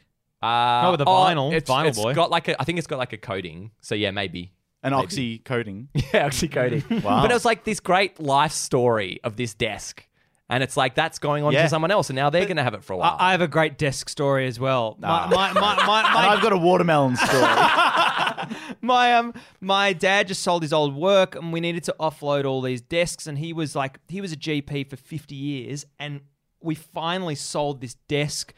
[0.43, 1.53] uh, Oh, with the oh, vinyl.
[1.53, 2.15] It's, Vinyl it's boy.
[2.15, 3.71] got like a, I think it's got like a coating.
[3.81, 4.53] So yeah, maybe.
[4.85, 5.89] An oxy coating.
[6.15, 6.85] Yeah, oxy coating.
[7.03, 7.21] Wow.
[7.23, 10.07] But it was like this great life story of this desk.
[10.51, 11.65] And it's like that's going on Yeah.
[11.65, 13.17] to someone else, and now they're going to have it for a while.
[13.21, 14.97] I, I have a great desk story as well.
[14.99, 15.29] My, Ah.
[15.31, 17.43] my, my, my, my, I've got a watermelon story.
[18.81, 22.61] my um my dad just sold his old work and we needed to offload all
[22.63, 26.21] these desks and he was like he was a GP for 50 years and
[26.63, 28.55] we finally sold this desk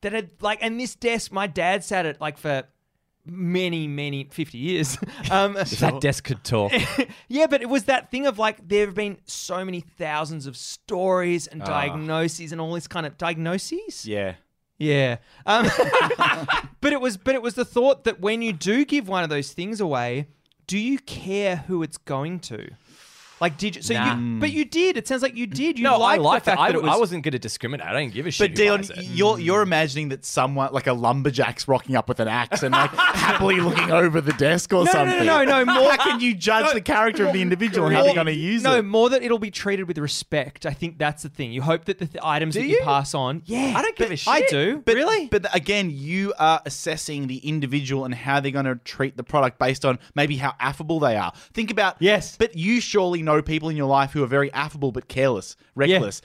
[0.00, 2.62] that had like and this desk my dad sat at like for
[3.26, 4.98] many many 50 years
[5.30, 6.72] um if that desk could talk.
[7.28, 10.56] yeah, but it was that thing of like there have been so many thousands of
[10.56, 14.06] stories and diagnoses and all this kind of diagnoses.
[14.06, 14.34] yeah.
[14.76, 15.18] Yeah.
[15.46, 15.66] Um,
[16.80, 19.30] but it was but it was the thought that when you do give one of
[19.30, 20.26] those things away,
[20.66, 22.70] do you care who it's going to?
[23.40, 24.16] Like did you so Nah.
[24.16, 24.96] you but you did.
[24.96, 25.78] It sounds like you did.
[25.78, 26.56] You no, I like the that.
[26.56, 27.86] fact I, that it was I wasn't going to discriminate.
[27.86, 28.50] I don't give a shit.
[28.52, 29.04] But who Dion, buys it.
[29.04, 32.90] you're you're imagining that someone like a lumberjack's rocking up with an axe and like
[32.94, 35.26] happily looking over the desk or no, no, something.
[35.26, 38.02] no, no, no, more- How can you judge the character of the individual and how
[38.04, 38.68] they're going to use it?
[38.68, 38.82] no, it?
[38.84, 40.64] more that it'll be treated with respect.
[40.64, 41.52] I think that's the thing.
[41.52, 42.76] You hope that the th- items that you?
[42.76, 42.80] you?
[42.82, 43.42] pass on.
[43.46, 43.74] Yeah.
[43.76, 44.32] I don't give a shit.
[44.32, 44.80] I do.
[44.84, 45.26] But really?
[45.26, 49.58] But again, you are assessing the individual and how they're going to treat the product
[49.58, 51.32] based on maybe how affable they are.
[51.52, 52.36] Think about Yes.
[52.36, 56.20] But you surely know people in your life who are very affable but careless, reckless.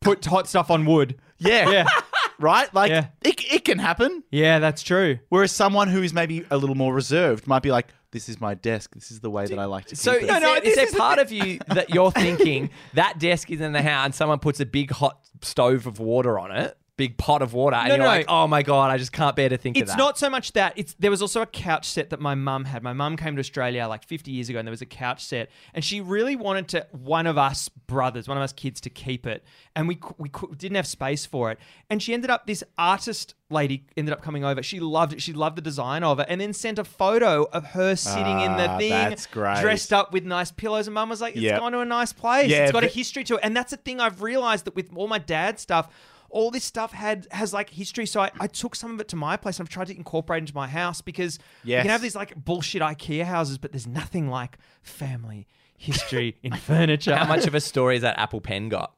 [0.00, 1.16] Put hot stuff on wood.
[1.38, 1.70] Yeah.
[1.70, 1.86] Yeah.
[2.40, 2.72] Right?
[2.72, 3.06] Like Yeah.
[3.24, 4.22] it, it can happen.
[4.30, 5.18] Yeah, that's true.
[5.28, 8.54] Whereas someone who is maybe a little more reserved might be like, "This is my
[8.54, 8.94] desk.
[8.94, 10.60] This is the way that I like to So keep is, it." No, no, there,
[10.60, 13.72] this is there is the part of you that you're thinking that desk is in
[13.72, 17.40] the house and someone puts a big hot stove of water on it, big pot
[17.40, 18.08] of water, and No, you're no.
[18.10, 19.84] like, oh my god, I just can't bear to think of that.
[19.84, 19.98] It's that.
[19.98, 20.74] not so much that.
[20.76, 22.82] It's there was also a couch set that my mum had.
[22.82, 25.48] My mum came to Australia like 50 years ago, and there was a couch set,
[25.72, 29.26] and she really wanted to one of us brothers, one of us kids, to keep
[29.26, 29.42] it,
[29.74, 31.58] and we cou- we cou- didn't have space for it,
[31.88, 34.62] and she ended up this artist lady ended up coming over.
[34.62, 35.22] She loved it.
[35.22, 38.56] She loved the design of it, and then sent a photo of her sitting in
[38.58, 39.60] the Ah, thing, that's great.
[39.62, 41.60] dressed up with nice pillows, and mum was like, "It's Yep.
[41.60, 42.50] gone to a nice place.
[42.50, 44.74] Yeah, it's got a but- history to it," and that's the thing I've realized that
[44.74, 45.88] with all my dad's stuff
[46.30, 48.06] all this stuff had has like history.
[48.06, 50.42] So I, I took some of it to my place and I've tried to incorporate
[50.42, 54.28] into my house because you can have these like bullshit IKEA houses, but there's nothing
[54.28, 57.16] like family history in furniture.
[57.16, 58.94] How much of a story is that Apple Pen got?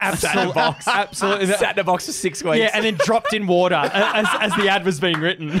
[0.00, 1.46] absolutely, absolutely.
[1.46, 2.58] Sat in a box for six weeks.
[2.58, 5.60] Yeah, and then dropped in water as, as the ad was being written.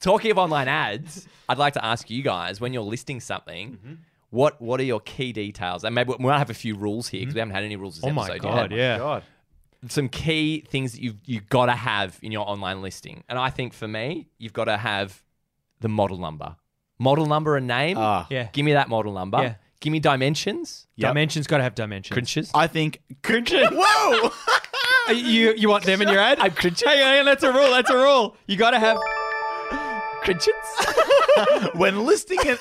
[0.00, 3.94] Talking of online ads, I'd like to ask you guys when you're listing something, Mm-hmm.
[4.30, 5.84] What what are your key details?
[5.84, 7.96] And maybe we might have a few rules here because we haven't had any rules
[7.96, 8.78] this Oh my episode God, yet.
[8.78, 8.98] yeah.
[8.98, 9.22] God.
[9.88, 13.50] Some key things that you've you got to have in your online listing, and I
[13.50, 15.22] think for me, you've got to have
[15.80, 16.56] the model number,
[16.98, 17.96] model number and name.
[17.98, 18.26] Ah.
[18.30, 18.48] Yeah.
[18.52, 19.38] Give me that model number.
[19.42, 19.54] Yeah.
[19.80, 20.86] Give me dimensions.
[20.96, 21.10] Yep.
[21.10, 22.14] Dimensions got to have dimensions.
[22.14, 22.50] Crunches.
[22.54, 23.02] I think.
[23.22, 23.68] Crinches.
[23.72, 24.30] Whoa!
[25.08, 26.40] Uh, you you want them in your ad?
[26.40, 26.82] I'm crunches.
[26.82, 27.70] Hang on, hang on, that's a rule.
[27.70, 28.36] That's a rule.
[28.46, 28.98] You got to have.
[30.22, 30.54] Crunches.
[31.74, 32.58] when listing an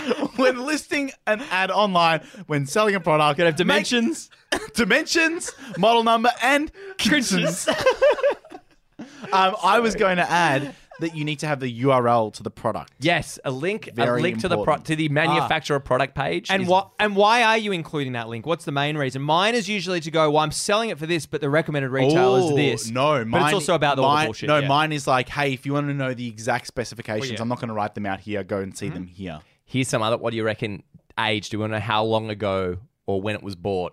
[0.36, 4.30] when listing an ad online, when selling a product, to have dimensions.
[4.52, 7.68] make- dimensions, model number, and Crunches.
[9.32, 12.50] um, I was going to add that you need to have the URL to the
[12.50, 12.92] product.
[13.00, 13.88] yes, a link.
[13.94, 16.50] Very a link to the pro- to the manufacturer product page.
[16.50, 18.44] And what and why are you including that link?
[18.44, 19.22] What's the main reason?
[19.22, 22.34] Mine is usually to go, well, I'm selling it for this, but the recommended retail
[22.34, 22.90] Oh, is this.
[22.90, 24.48] No, but it's also about all mine, the bullshit.
[24.48, 24.68] No, yeah.
[24.68, 27.42] mine is like, hey, if you want to know the exact specifications, Well, yeah.
[27.42, 28.44] I'm not going to write them out here.
[28.44, 29.40] Go and see them here.
[29.70, 30.16] Here's some other.
[30.18, 30.82] What do you reckon?
[31.18, 31.48] Age?
[31.50, 33.92] Do you want to know how long ago or when it was bought?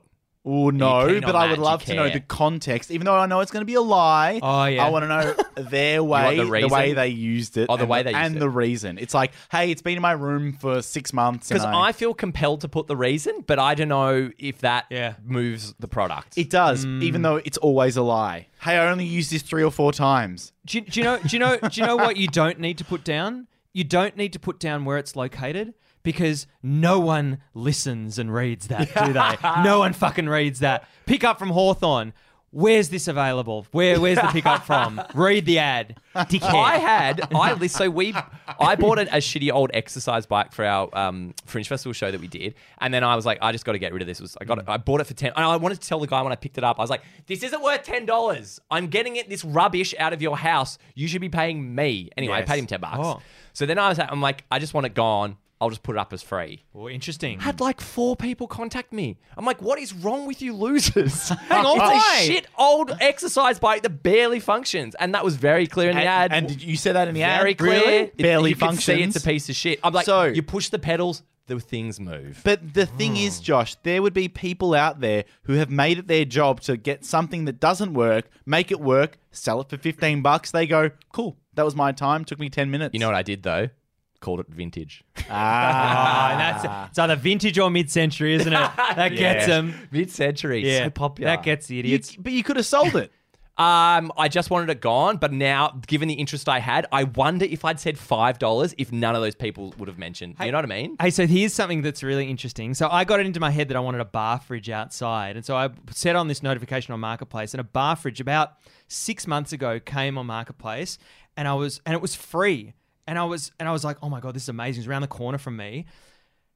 [0.50, 3.52] Oh no, but I would love to know the context, even though I know it's
[3.52, 4.40] going to be a lie.
[4.42, 4.86] Oh, yeah.
[4.86, 5.36] I want to know
[5.70, 8.38] their way, the the, way they used it, Oh, the and way they used and
[8.38, 8.40] it.
[8.40, 8.98] the reason.
[8.98, 12.13] It's like, hey, it's been in my room for six months, and Because I feel
[12.13, 15.16] compelled to put the reason, but I don't know if that Yeah.
[15.26, 16.38] moves the product.
[16.38, 17.04] it does, Mm.
[17.04, 18.48] even though it's always a lie.
[18.62, 20.54] Hey, I only used this three or four times.
[20.66, 21.18] Do you, do you know?
[21.20, 21.58] Do you know?
[21.58, 23.48] Do you know what you don't need to put down?
[23.78, 28.70] You don't need to put down where it's located because no one listens and reads
[28.70, 29.62] that, do they?
[29.63, 30.90] no one fucking reads that.
[31.06, 32.13] Pick up from Hawthorn.
[32.58, 33.67] Where's this available?
[33.72, 35.00] Where where's the pickup from?
[35.13, 36.00] Read the ad.
[36.15, 36.41] Dickhead.
[36.56, 38.15] I had I li- so we
[38.60, 42.20] I bought a, a shitty old exercise bike for our um, Fringe Festival show that
[42.20, 44.20] we did, and then I was like, I just got to get rid of this.
[44.20, 45.34] It was I got it, I bought it for ten.
[45.36, 47.04] And I wanted to tell the guy when I picked it up, I was like,
[47.28, 48.60] this isn't worth ten dollars.
[48.72, 50.80] I'm getting it this rubbish out of your house.
[50.96, 52.39] You should be paying me anyway.
[52.39, 52.50] Yes.
[52.50, 52.98] I paid him ten bucks.
[53.00, 53.22] Oh.
[53.54, 55.38] So then I was I'm like, I just want it gone.
[55.60, 56.63] I'll just put it up as free.
[56.76, 57.39] Oh, interesting.
[57.39, 59.17] Had like four people contact me.
[59.36, 61.30] I'm like, what is wrong with you losers?
[61.50, 62.17] Hang on, it's why?
[62.20, 66.04] a shit old exercise bike that barely functions, and that was very clear in the
[66.04, 66.32] ad.
[66.32, 67.41] And, and did you say that in the ad?
[67.41, 67.80] very clear.
[67.80, 67.96] Really?
[67.96, 68.86] It- Barely you can functions.
[68.98, 69.80] see it's a piece of shit.
[69.84, 72.41] I'm like, So- you push the pedals, the things move.
[72.43, 73.43] But the thing is, hmm.
[73.43, 77.04] Josh, there would be people out there who have made it their job to get
[77.06, 80.52] something that doesn't work, make it work, sell it for 15 bucks.
[80.52, 82.93] They go, cool, that was my time, took me 10 minutes.
[82.93, 83.70] you know what I did though?
[84.19, 85.03] Called it vintage.
[85.30, 88.71] Ah, and that's it's either vintage or mid-century, isn't it?
[88.95, 89.73] That gets them.
[89.91, 91.30] Mid-century, Yeah, so popular.
[91.32, 92.15] That gets the You- idiots.
[92.15, 93.12] but you could have sold it.
[93.60, 97.43] Um, I just wanted it gone, but now, given the interest I had, I wonder
[97.43, 100.36] if I'd said five dollars, if none of those people would have mentioned.
[100.39, 100.95] you know what I mean?
[101.01, 102.75] Hey, so here's something that's really interesting.
[102.75, 105.43] So I got it into my head that I wanted a bar fridge outside, and
[105.43, 108.51] so I set on this notification on Marketplace, and a bar fridge about
[108.89, 110.99] six months ago came on Marketplace,
[111.36, 112.75] and I was and it was free,
[113.08, 114.82] and I was and I was like, oh my god, this is amazing!
[114.82, 115.86] It's around the corner from me.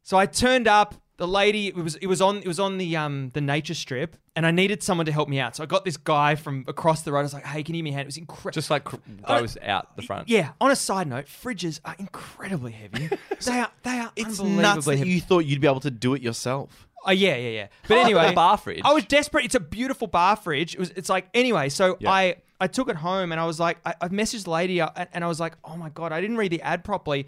[0.03, 0.95] So I turned up.
[1.17, 4.17] The lady it was it was on it was on the um the nature strip,
[4.35, 5.55] and I needed someone to help me out.
[5.55, 7.19] So I got this guy from across the road.
[7.19, 8.49] I was like, "Hey, can you give me a hand?" It was incredible.
[8.51, 8.95] Just like cr-
[9.27, 10.29] goes out the front.
[10.29, 10.53] yeah.
[10.59, 13.07] On a side note, fridges are incredibly heavy.
[13.45, 15.11] they are they are It's unbelievably nuts that heavy.
[15.11, 16.87] you thought you'd be able to do it yourself.
[17.05, 17.67] Oh yeah, yeah, yeah.
[17.87, 18.81] But anyway, bar fridge.
[18.83, 19.45] I was desperate.
[19.45, 20.73] It's a beautiful bar fridge.
[20.73, 20.89] It was.
[20.95, 21.69] It's like anyway.
[21.69, 24.79] So I I took it home and I was like, I, I messaged the lady
[24.79, 27.25] uh, and, I was like, oh my god, I didn't read the ad properly.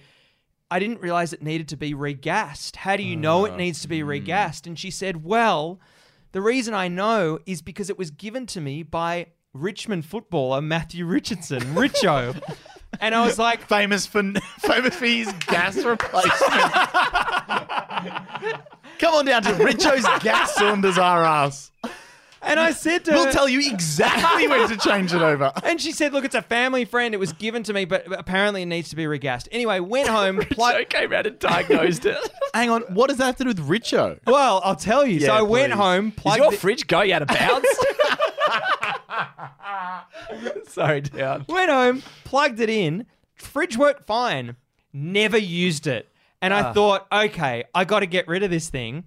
[0.70, 2.76] I didn't realize it needed to be regassed.
[2.76, 4.68] How do you know it needs to be regassed?
[4.68, 5.80] And she said, well,
[6.34, 11.08] the reason I know is because it was given to me by Richmond footballer Matthew
[11.08, 12.40] Richardson, Richo.
[13.02, 14.22] and I was like, Famous for
[14.60, 16.62] famous for his gas replacement.
[19.00, 21.72] Come on down to Richo's gas cylinders are us.
[22.44, 25.52] And I said to We'll her, tell you exactly when to change it over.
[25.64, 27.14] And she said, "Look, it's a family friend.
[27.14, 30.40] It was given to me, but apparently it needs to be regassed." Anyway, went home.
[30.42, 32.18] Joe Plug- came out and diagnosed it.
[32.54, 34.20] Hang on, what does that have to do with Richo?
[34.28, 35.20] well, I'll tell you.
[35.22, 35.78] so Yeah, I went please.
[35.80, 36.08] home.
[36.10, 37.68] Is Plugged your it- fridge going out of bounds?
[40.68, 41.46] Sorry, down.
[41.48, 43.06] went home, plugged it in.
[43.36, 44.56] Fridge worked fine.
[44.92, 46.10] Never used it,
[46.42, 46.74] and I ah.
[46.74, 49.06] thought, okay, I got to get rid of this thing.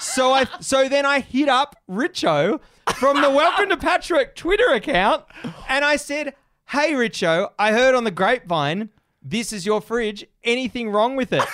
[0.00, 2.60] So I, so then I hit up Richo
[2.94, 5.24] from the Welcome to Patchwork Twitter account,
[5.68, 6.34] and I said,
[6.68, 8.90] "Hey, Richo, I heard on the grapevine
[9.22, 10.24] this is your fridge.
[10.44, 11.44] Anything wrong with it?"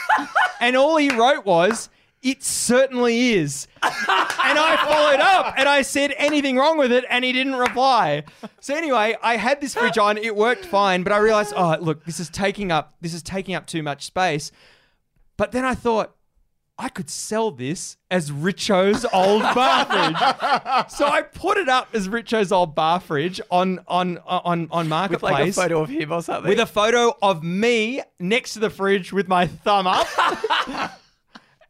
[0.60, 1.88] and all he wrote was.
[2.22, 3.66] It certainly is.
[3.82, 3.92] and
[4.56, 8.22] I followed up and I said anything wrong with it and he didn't reply.
[8.60, 12.04] So anyway, I had this fridge on, it worked fine, but I realized, oh look,
[12.04, 14.52] this is taking up this is taking up too much space.
[15.36, 16.14] But then I thought
[16.78, 20.88] I could sell this as Richo's old bar fridge.
[20.88, 24.88] So I put it up as Richo's old bar fridge on on uh, on on
[24.88, 25.32] marketplace.
[25.32, 26.48] With like a photo of him or something.
[26.48, 30.06] with a photo of me next to the fridge with my thumb up.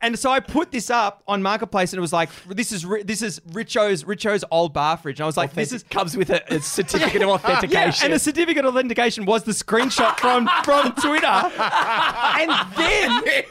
[0.03, 3.03] and so I put this up on marketplace, and it was like, "This is Ri-
[3.05, 6.31] this is Richo's Richo's old bar fridge." And I was like, "This is." comes with
[6.31, 8.05] a, a certificate of Yeah, authentication.
[8.07, 13.23] and the certificate of authentication was the screenshot from from Twitter, and then,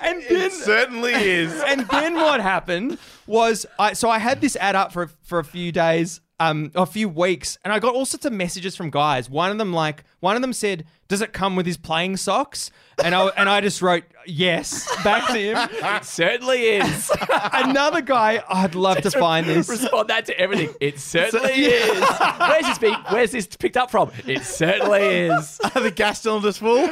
[0.00, 1.60] and then, certainly is.
[1.66, 5.44] and then what happened was I so I had this ad up for for a
[5.44, 9.28] few days, um, a few weeks, and I got all sorts of messages from guys.
[9.28, 12.70] One of them like one of them said, "Does it come with his playing socks?"
[13.02, 15.56] And I and I just wrote yes back to him.
[15.72, 17.10] it certainly is.
[17.52, 19.68] Another guy, I'd love to find this.
[19.68, 20.74] Respond that to everything.
[20.80, 22.04] It certainly is.
[22.38, 22.92] Where's this be?
[23.10, 24.12] Where's this picked up from?
[24.26, 25.60] It certainly is.
[25.74, 26.88] Are the gas cylinders full?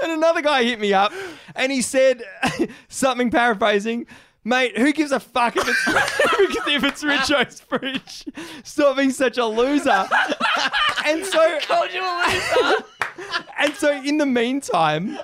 [0.00, 1.12] And another guy hit me up
[1.56, 2.22] and he said
[2.88, 4.06] something paraphrasing,
[4.44, 5.86] mate, who gives a fuck if it's,
[6.68, 8.24] if it's Richo's fridge?
[8.64, 10.08] Stop being such a loser.
[11.04, 12.84] and so Told you a loser.
[13.58, 15.18] and so in the meantime,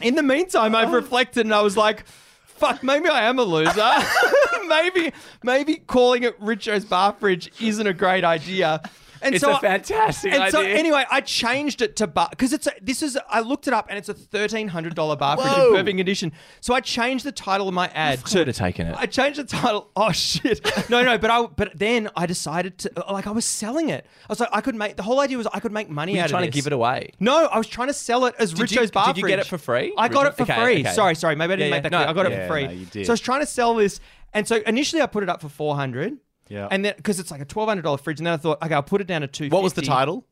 [0.00, 2.04] in the meantime, I've reflected and I was like,
[2.44, 3.90] fuck, maybe I am a loser.
[4.68, 8.80] maybe maybe calling it Richo's bar fridge isn't a great idea.
[9.24, 10.74] And It's so a I- fantastic and so idea.
[10.76, 13.86] anyway, I changed it to bar because it's a, this is I looked it up
[13.88, 15.70] and it's a thirteen hundred dollar bar fridge in Whoa.
[15.72, 16.32] perfect condition.
[16.60, 18.96] So I changed the title of my ad Should to have taken it.
[18.98, 19.90] I changed the title.
[19.96, 20.60] Oh shit!
[20.90, 24.04] No, no, but I but then I decided to uh, like I was selling it.
[24.04, 26.18] I was like I could make the whole idea was I could make money Were
[26.18, 27.10] you out trying to give it away?
[27.18, 29.38] No, I was trying to sell it as Did you- Richo's bar did you get
[29.38, 30.28] it for free, I got Richo?
[30.28, 30.80] it for Okay, free.
[30.80, 30.92] okay.
[30.92, 31.98] Sorry, sorry, maybe I didn't Yeah, make that yeah.
[32.04, 32.08] clear.
[32.08, 32.64] I got No, it for free.
[32.66, 33.06] no, you did.
[33.06, 34.00] So I was trying to sell this,
[34.34, 36.18] and so initially I put it up for four hundred.
[36.48, 36.68] Yeah.
[36.70, 38.74] And then because it's like a twelve hundred dollar fridge, and then I thought, okay,
[38.74, 39.48] I'll put it down to two.
[39.48, 40.26] What was the title?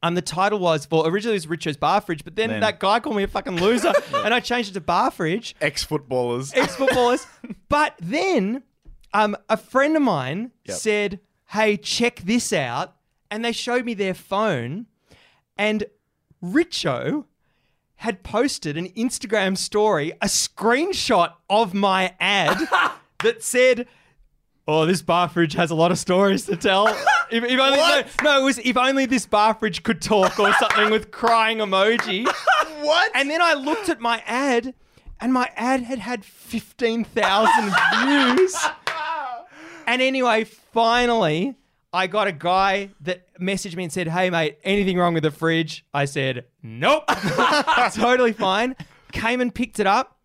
[0.00, 2.78] And the title was well, originally it was Richo's bar fridge, but then, Then- that
[2.78, 5.56] guy called me a fucking loser, and I changed it to bar fridge.
[5.60, 6.52] Ex footballers.
[6.54, 7.26] Ex footballers.
[7.68, 8.62] but then,
[9.12, 10.76] um, a friend of mine Yep.
[10.76, 12.94] said, "Hey, check this out,"
[13.30, 14.86] and they showed me their phone,
[15.56, 15.82] and
[16.42, 17.24] Richo
[17.96, 22.68] had posted an Instagram story, a screenshot of my ad
[23.24, 23.88] that said.
[24.70, 26.94] Oh, this bar fridge has a lot of stories to tell.
[27.30, 30.50] If, if only, no, no, it was if only this bar fridge could talk or
[30.54, 32.24] something with crying emoji.
[32.80, 33.12] what?
[33.14, 34.72] And then I looked at my ad,
[35.20, 37.64] and my ad had had 15,000
[38.02, 38.56] views.
[39.86, 41.54] And anyway, finally,
[41.92, 45.30] I got a guy that messaged me and said, Hey, mate, anything wrong with the
[45.30, 45.84] fridge?
[45.92, 47.04] I said, Nope.
[47.92, 48.74] totally fine.
[49.12, 50.17] Came and picked it up.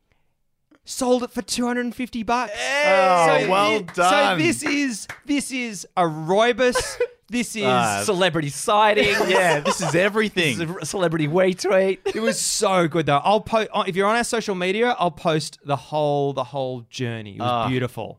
[0.86, 2.52] Sold it for 250 bucks.
[2.58, 4.38] Oh, well thi- done.
[4.40, 7.00] So this is this is a Roibus.
[7.30, 9.06] This is Ah, Celebrity sighting.
[9.28, 10.62] yeah, this is everything.
[10.80, 11.98] a Celebrity retweet.
[12.06, 13.22] It was so good though.
[13.24, 14.96] I'll post if you're on our social media.
[15.00, 17.38] I'll post the whole the whole journey.
[17.38, 17.68] It was Ah.
[17.70, 18.18] beautiful.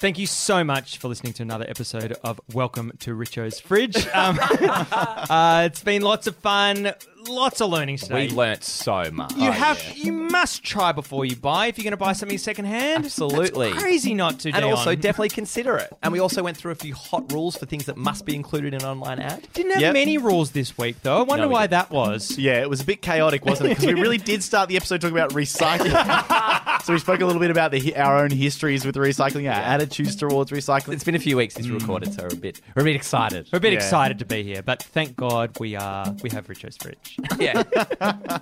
[0.00, 4.06] Thank you so much for listening to another episode of Welcome to Richo's Fridge.
[4.08, 4.38] Um,
[4.90, 6.92] uh, it's been lots of fun,
[7.28, 8.28] lots of learning today.
[8.28, 9.34] We learnt so much.
[9.36, 11.66] you have, you must try before you buy.
[11.66, 13.70] If you're going to buy something secondhand, Absolutely.
[13.70, 14.48] That's crazy not to.
[14.50, 14.70] and Dion.
[14.72, 15.92] also definitely consider it.
[16.02, 18.74] And we also went through a few hot rules for things that must be included
[18.74, 19.46] in an online ad.
[19.52, 19.92] didn't have Yep.
[19.92, 21.18] many rules this week though.
[21.18, 21.70] I wonder No, we why didn't.
[21.72, 22.36] that was.
[22.38, 23.78] Yeah, it was a bit chaotic, wasn't it?
[23.78, 26.82] Because we really did start the episode talking about recycling.
[26.84, 30.16] so we spoke a little bit about the, our own histories with recycling, our attitudes
[30.16, 30.94] towards recycling.
[30.94, 31.80] It's been a few weeks since we mm.
[31.80, 33.48] recorded, so we're a bit we're a bit excited.
[33.52, 33.78] We're a bit Yeah.
[33.78, 37.17] excited to be here, but thank God we are we have Richo's fridge.
[37.38, 37.62] Yeah.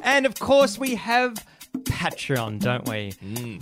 [0.00, 1.44] and of course we have
[1.82, 3.12] Patreon, don't we?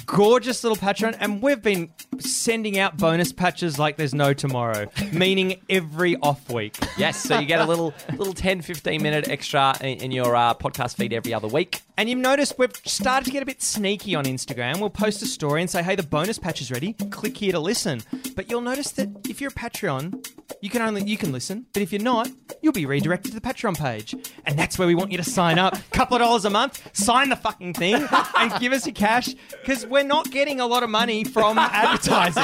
[0.07, 5.61] Gorgeous little Patreon, and we've been sending out bonus patches like there's no tomorrow, meaning
[5.71, 6.77] every off week.
[6.97, 10.55] yes, so you get a little little 10 15 minute extra in, in your uh,
[10.55, 11.83] podcast feed every other week.
[11.97, 14.81] And you've noticed we've started to get a bit sneaky on Instagram.
[14.81, 16.95] We'll post a story and say, hey, the bonus patch is ready.
[17.11, 18.01] Click here to listen.
[18.35, 20.27] But you'll notice that if you're a Patreon,
[20.61, 21.67] you can only you can listen.
[21.73, 22.31] But if you're not,
[22.63, 24.15] you'll be redirected to the Patreon page.
[24.47, 25.77] And that's where we want you to sign up.
[25.93, 28.02] Couple of dollars a month, sign the fucking thing
[28.37, 29.35] and give us your cash.
[29.51, 32.43] Because we're not getting a lot of money from advertising.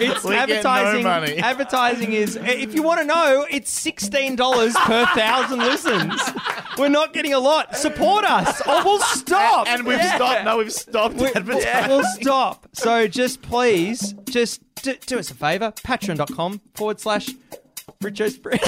[0.00, 1.02] It's We get no advertising.
[1.04, 1.36] money.
[1.38, 6.20] Advertising is if you want to know, it's sixteen dollars per thousand listens.
[6.78, 7.76] We're not getting a lot.
[7.76, 9.68] Support us, or we'll stop.
[9.68, 10.44] And we've stopped.
[10.44, 11.90] No, we've stopped We- advertising.
[11.90, 12.66] we'll stop.
[12.72, 15.72] So just please, just do, do us a favor.
[15.72, 17.30] Patreon.com forward slash
[18.04, 18.60] Richo's Fridge.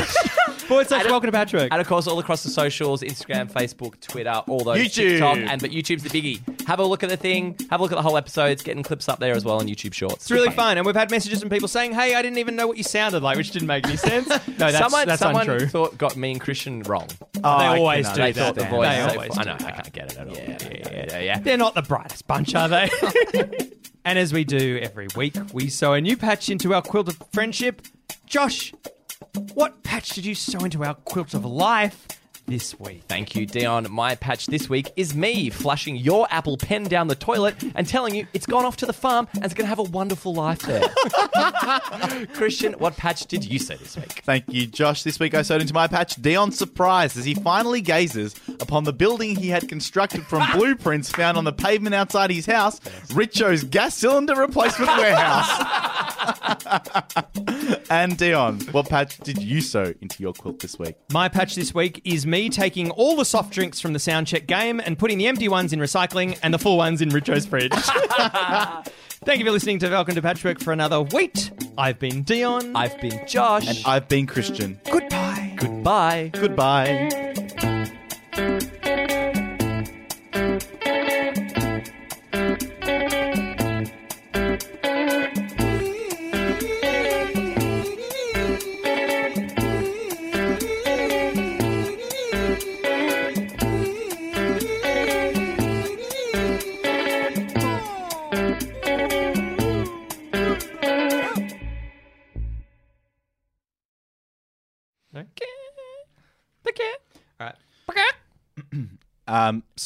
[0.67, 1.69] forward slash And- welcome to Patchwork.
[1.71, 4.79] And of course, all across the socials Instagram, Facebook, Twitter, all those.
[4.79, 5.11] YouTube.
[5.11, 6.67] TikTok, and but YouTube's the biggie.
[6.67, 7.57] Have a look at the thing.
[7.71, 8.63] Have a look at the whole episodes.
[8.63, 10.17] Getting clips up there as well on YouTube Shorts.
[10.17, 10.79] It's really fun.
[10.79, 13.23] And we've had messages from people saying, hey, I didn't even know what you sounded
[13.23, 14.29] like, which didn't make any sense.
[14.59, 15.67] No, that's, someone that's someone untrue.
[15.69, 17.07] thought got me and Christian wrong.
[17.45, 18.35] Oh, they I always do they that.
[18.35, 18.89] thought the voice.
[18.89, 19.53] They so- always I know.
[19.53, 20.35] I can't get it at all.
[20.35, 21.19] Yeah, yeah, yeah, yeah.
[21.21, 21.39] yeah.
[21.41, 22.89] They're not the brightest bunch, are they?
[24.07, 27.19] and as we do every week, we sew a new patch into our quilt of
[27.33, 27.83] friendship.
[28.25, 28.73] Josh,
[29.55, 32.07] what patch did you sew into our quilt of life
[32.47, 33.03] this week?
[33.09, 33.87] Thank you, Dion.
[33.91, 38.15] My patch this week is me flushing your Apple Pen down the toilet and telling
[38.15, 40.61] you it's gone off to the farm and it's going to have a wonderful life
[40.61, 40.83] there.
[42.35, 44.23] Christian, what patch did you say this week?
[44.25, 45.03] Thank you, Josh.
[45.03, 48.93] This week I sewed into my patch Dion's surprise as he finally gazes upon the
[48.93, 52.81] building he had constructed from blueprints found on the pavement outside his house,
[53.11, 55.51] Richo's gas cylinder replacement warehouse.
[57.91, 60.97] and Dion, what patch did you sew into your quilt this week?
[61.11, 64.81] My patch this week is me taking all the soft drinks from the soundcheck game
[64.81, 67.73] and putting the empty ones in recycling and the full ones in Richo's fridge.
[69.25, 71.35] Thank you for listening to Welcome to Patchwork for another week.
[71.77, 72.77] I've been Dion.
[72.77, 73.67] I've been Josh.
[73.67, 74.79] And I've been Christian.
[74.91, 75.57] Goodbye.
[75.57, 76.31] Goodbye.
[76.33, 77.26] Goodbye.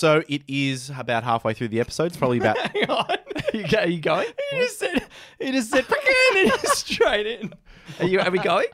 [0.01, 2.05] So it is about halfway through the episode.
[2.05, 2.57] It's probably about.
[2.73, 3.17] Hang on.
[3.55, 4.29] you go, are you going?
[4.51, 5.07] He just said,
[5.39, 7.53] he just said, and he's straight in.
[8.01, 8.19] Are you?
[8.21, 8.67] Are we going?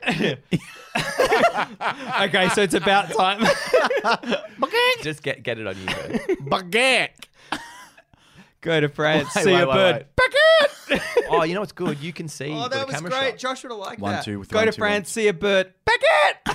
[2.21, 3.39] Okay, so it's about time.
[3.41, 5.85] Baguette just get get it on you.
[6.45, 7.09] Baguette.
[8.61, 11.01] Go to France, Wait, see wait, a wait, bird.
[11.29, 11.99] oh, you know what's good?
[11.99, 12.51] You can see.
[12.51, 13.39] Oh, with that a was camera great.
[13.39, 13.51] shot.
[13.51, 14.25] Josh would have liked One, that.
[14.25, 15.73] two, Go one, to two, France, see a bird.
[15.85, 16.47] Baguette.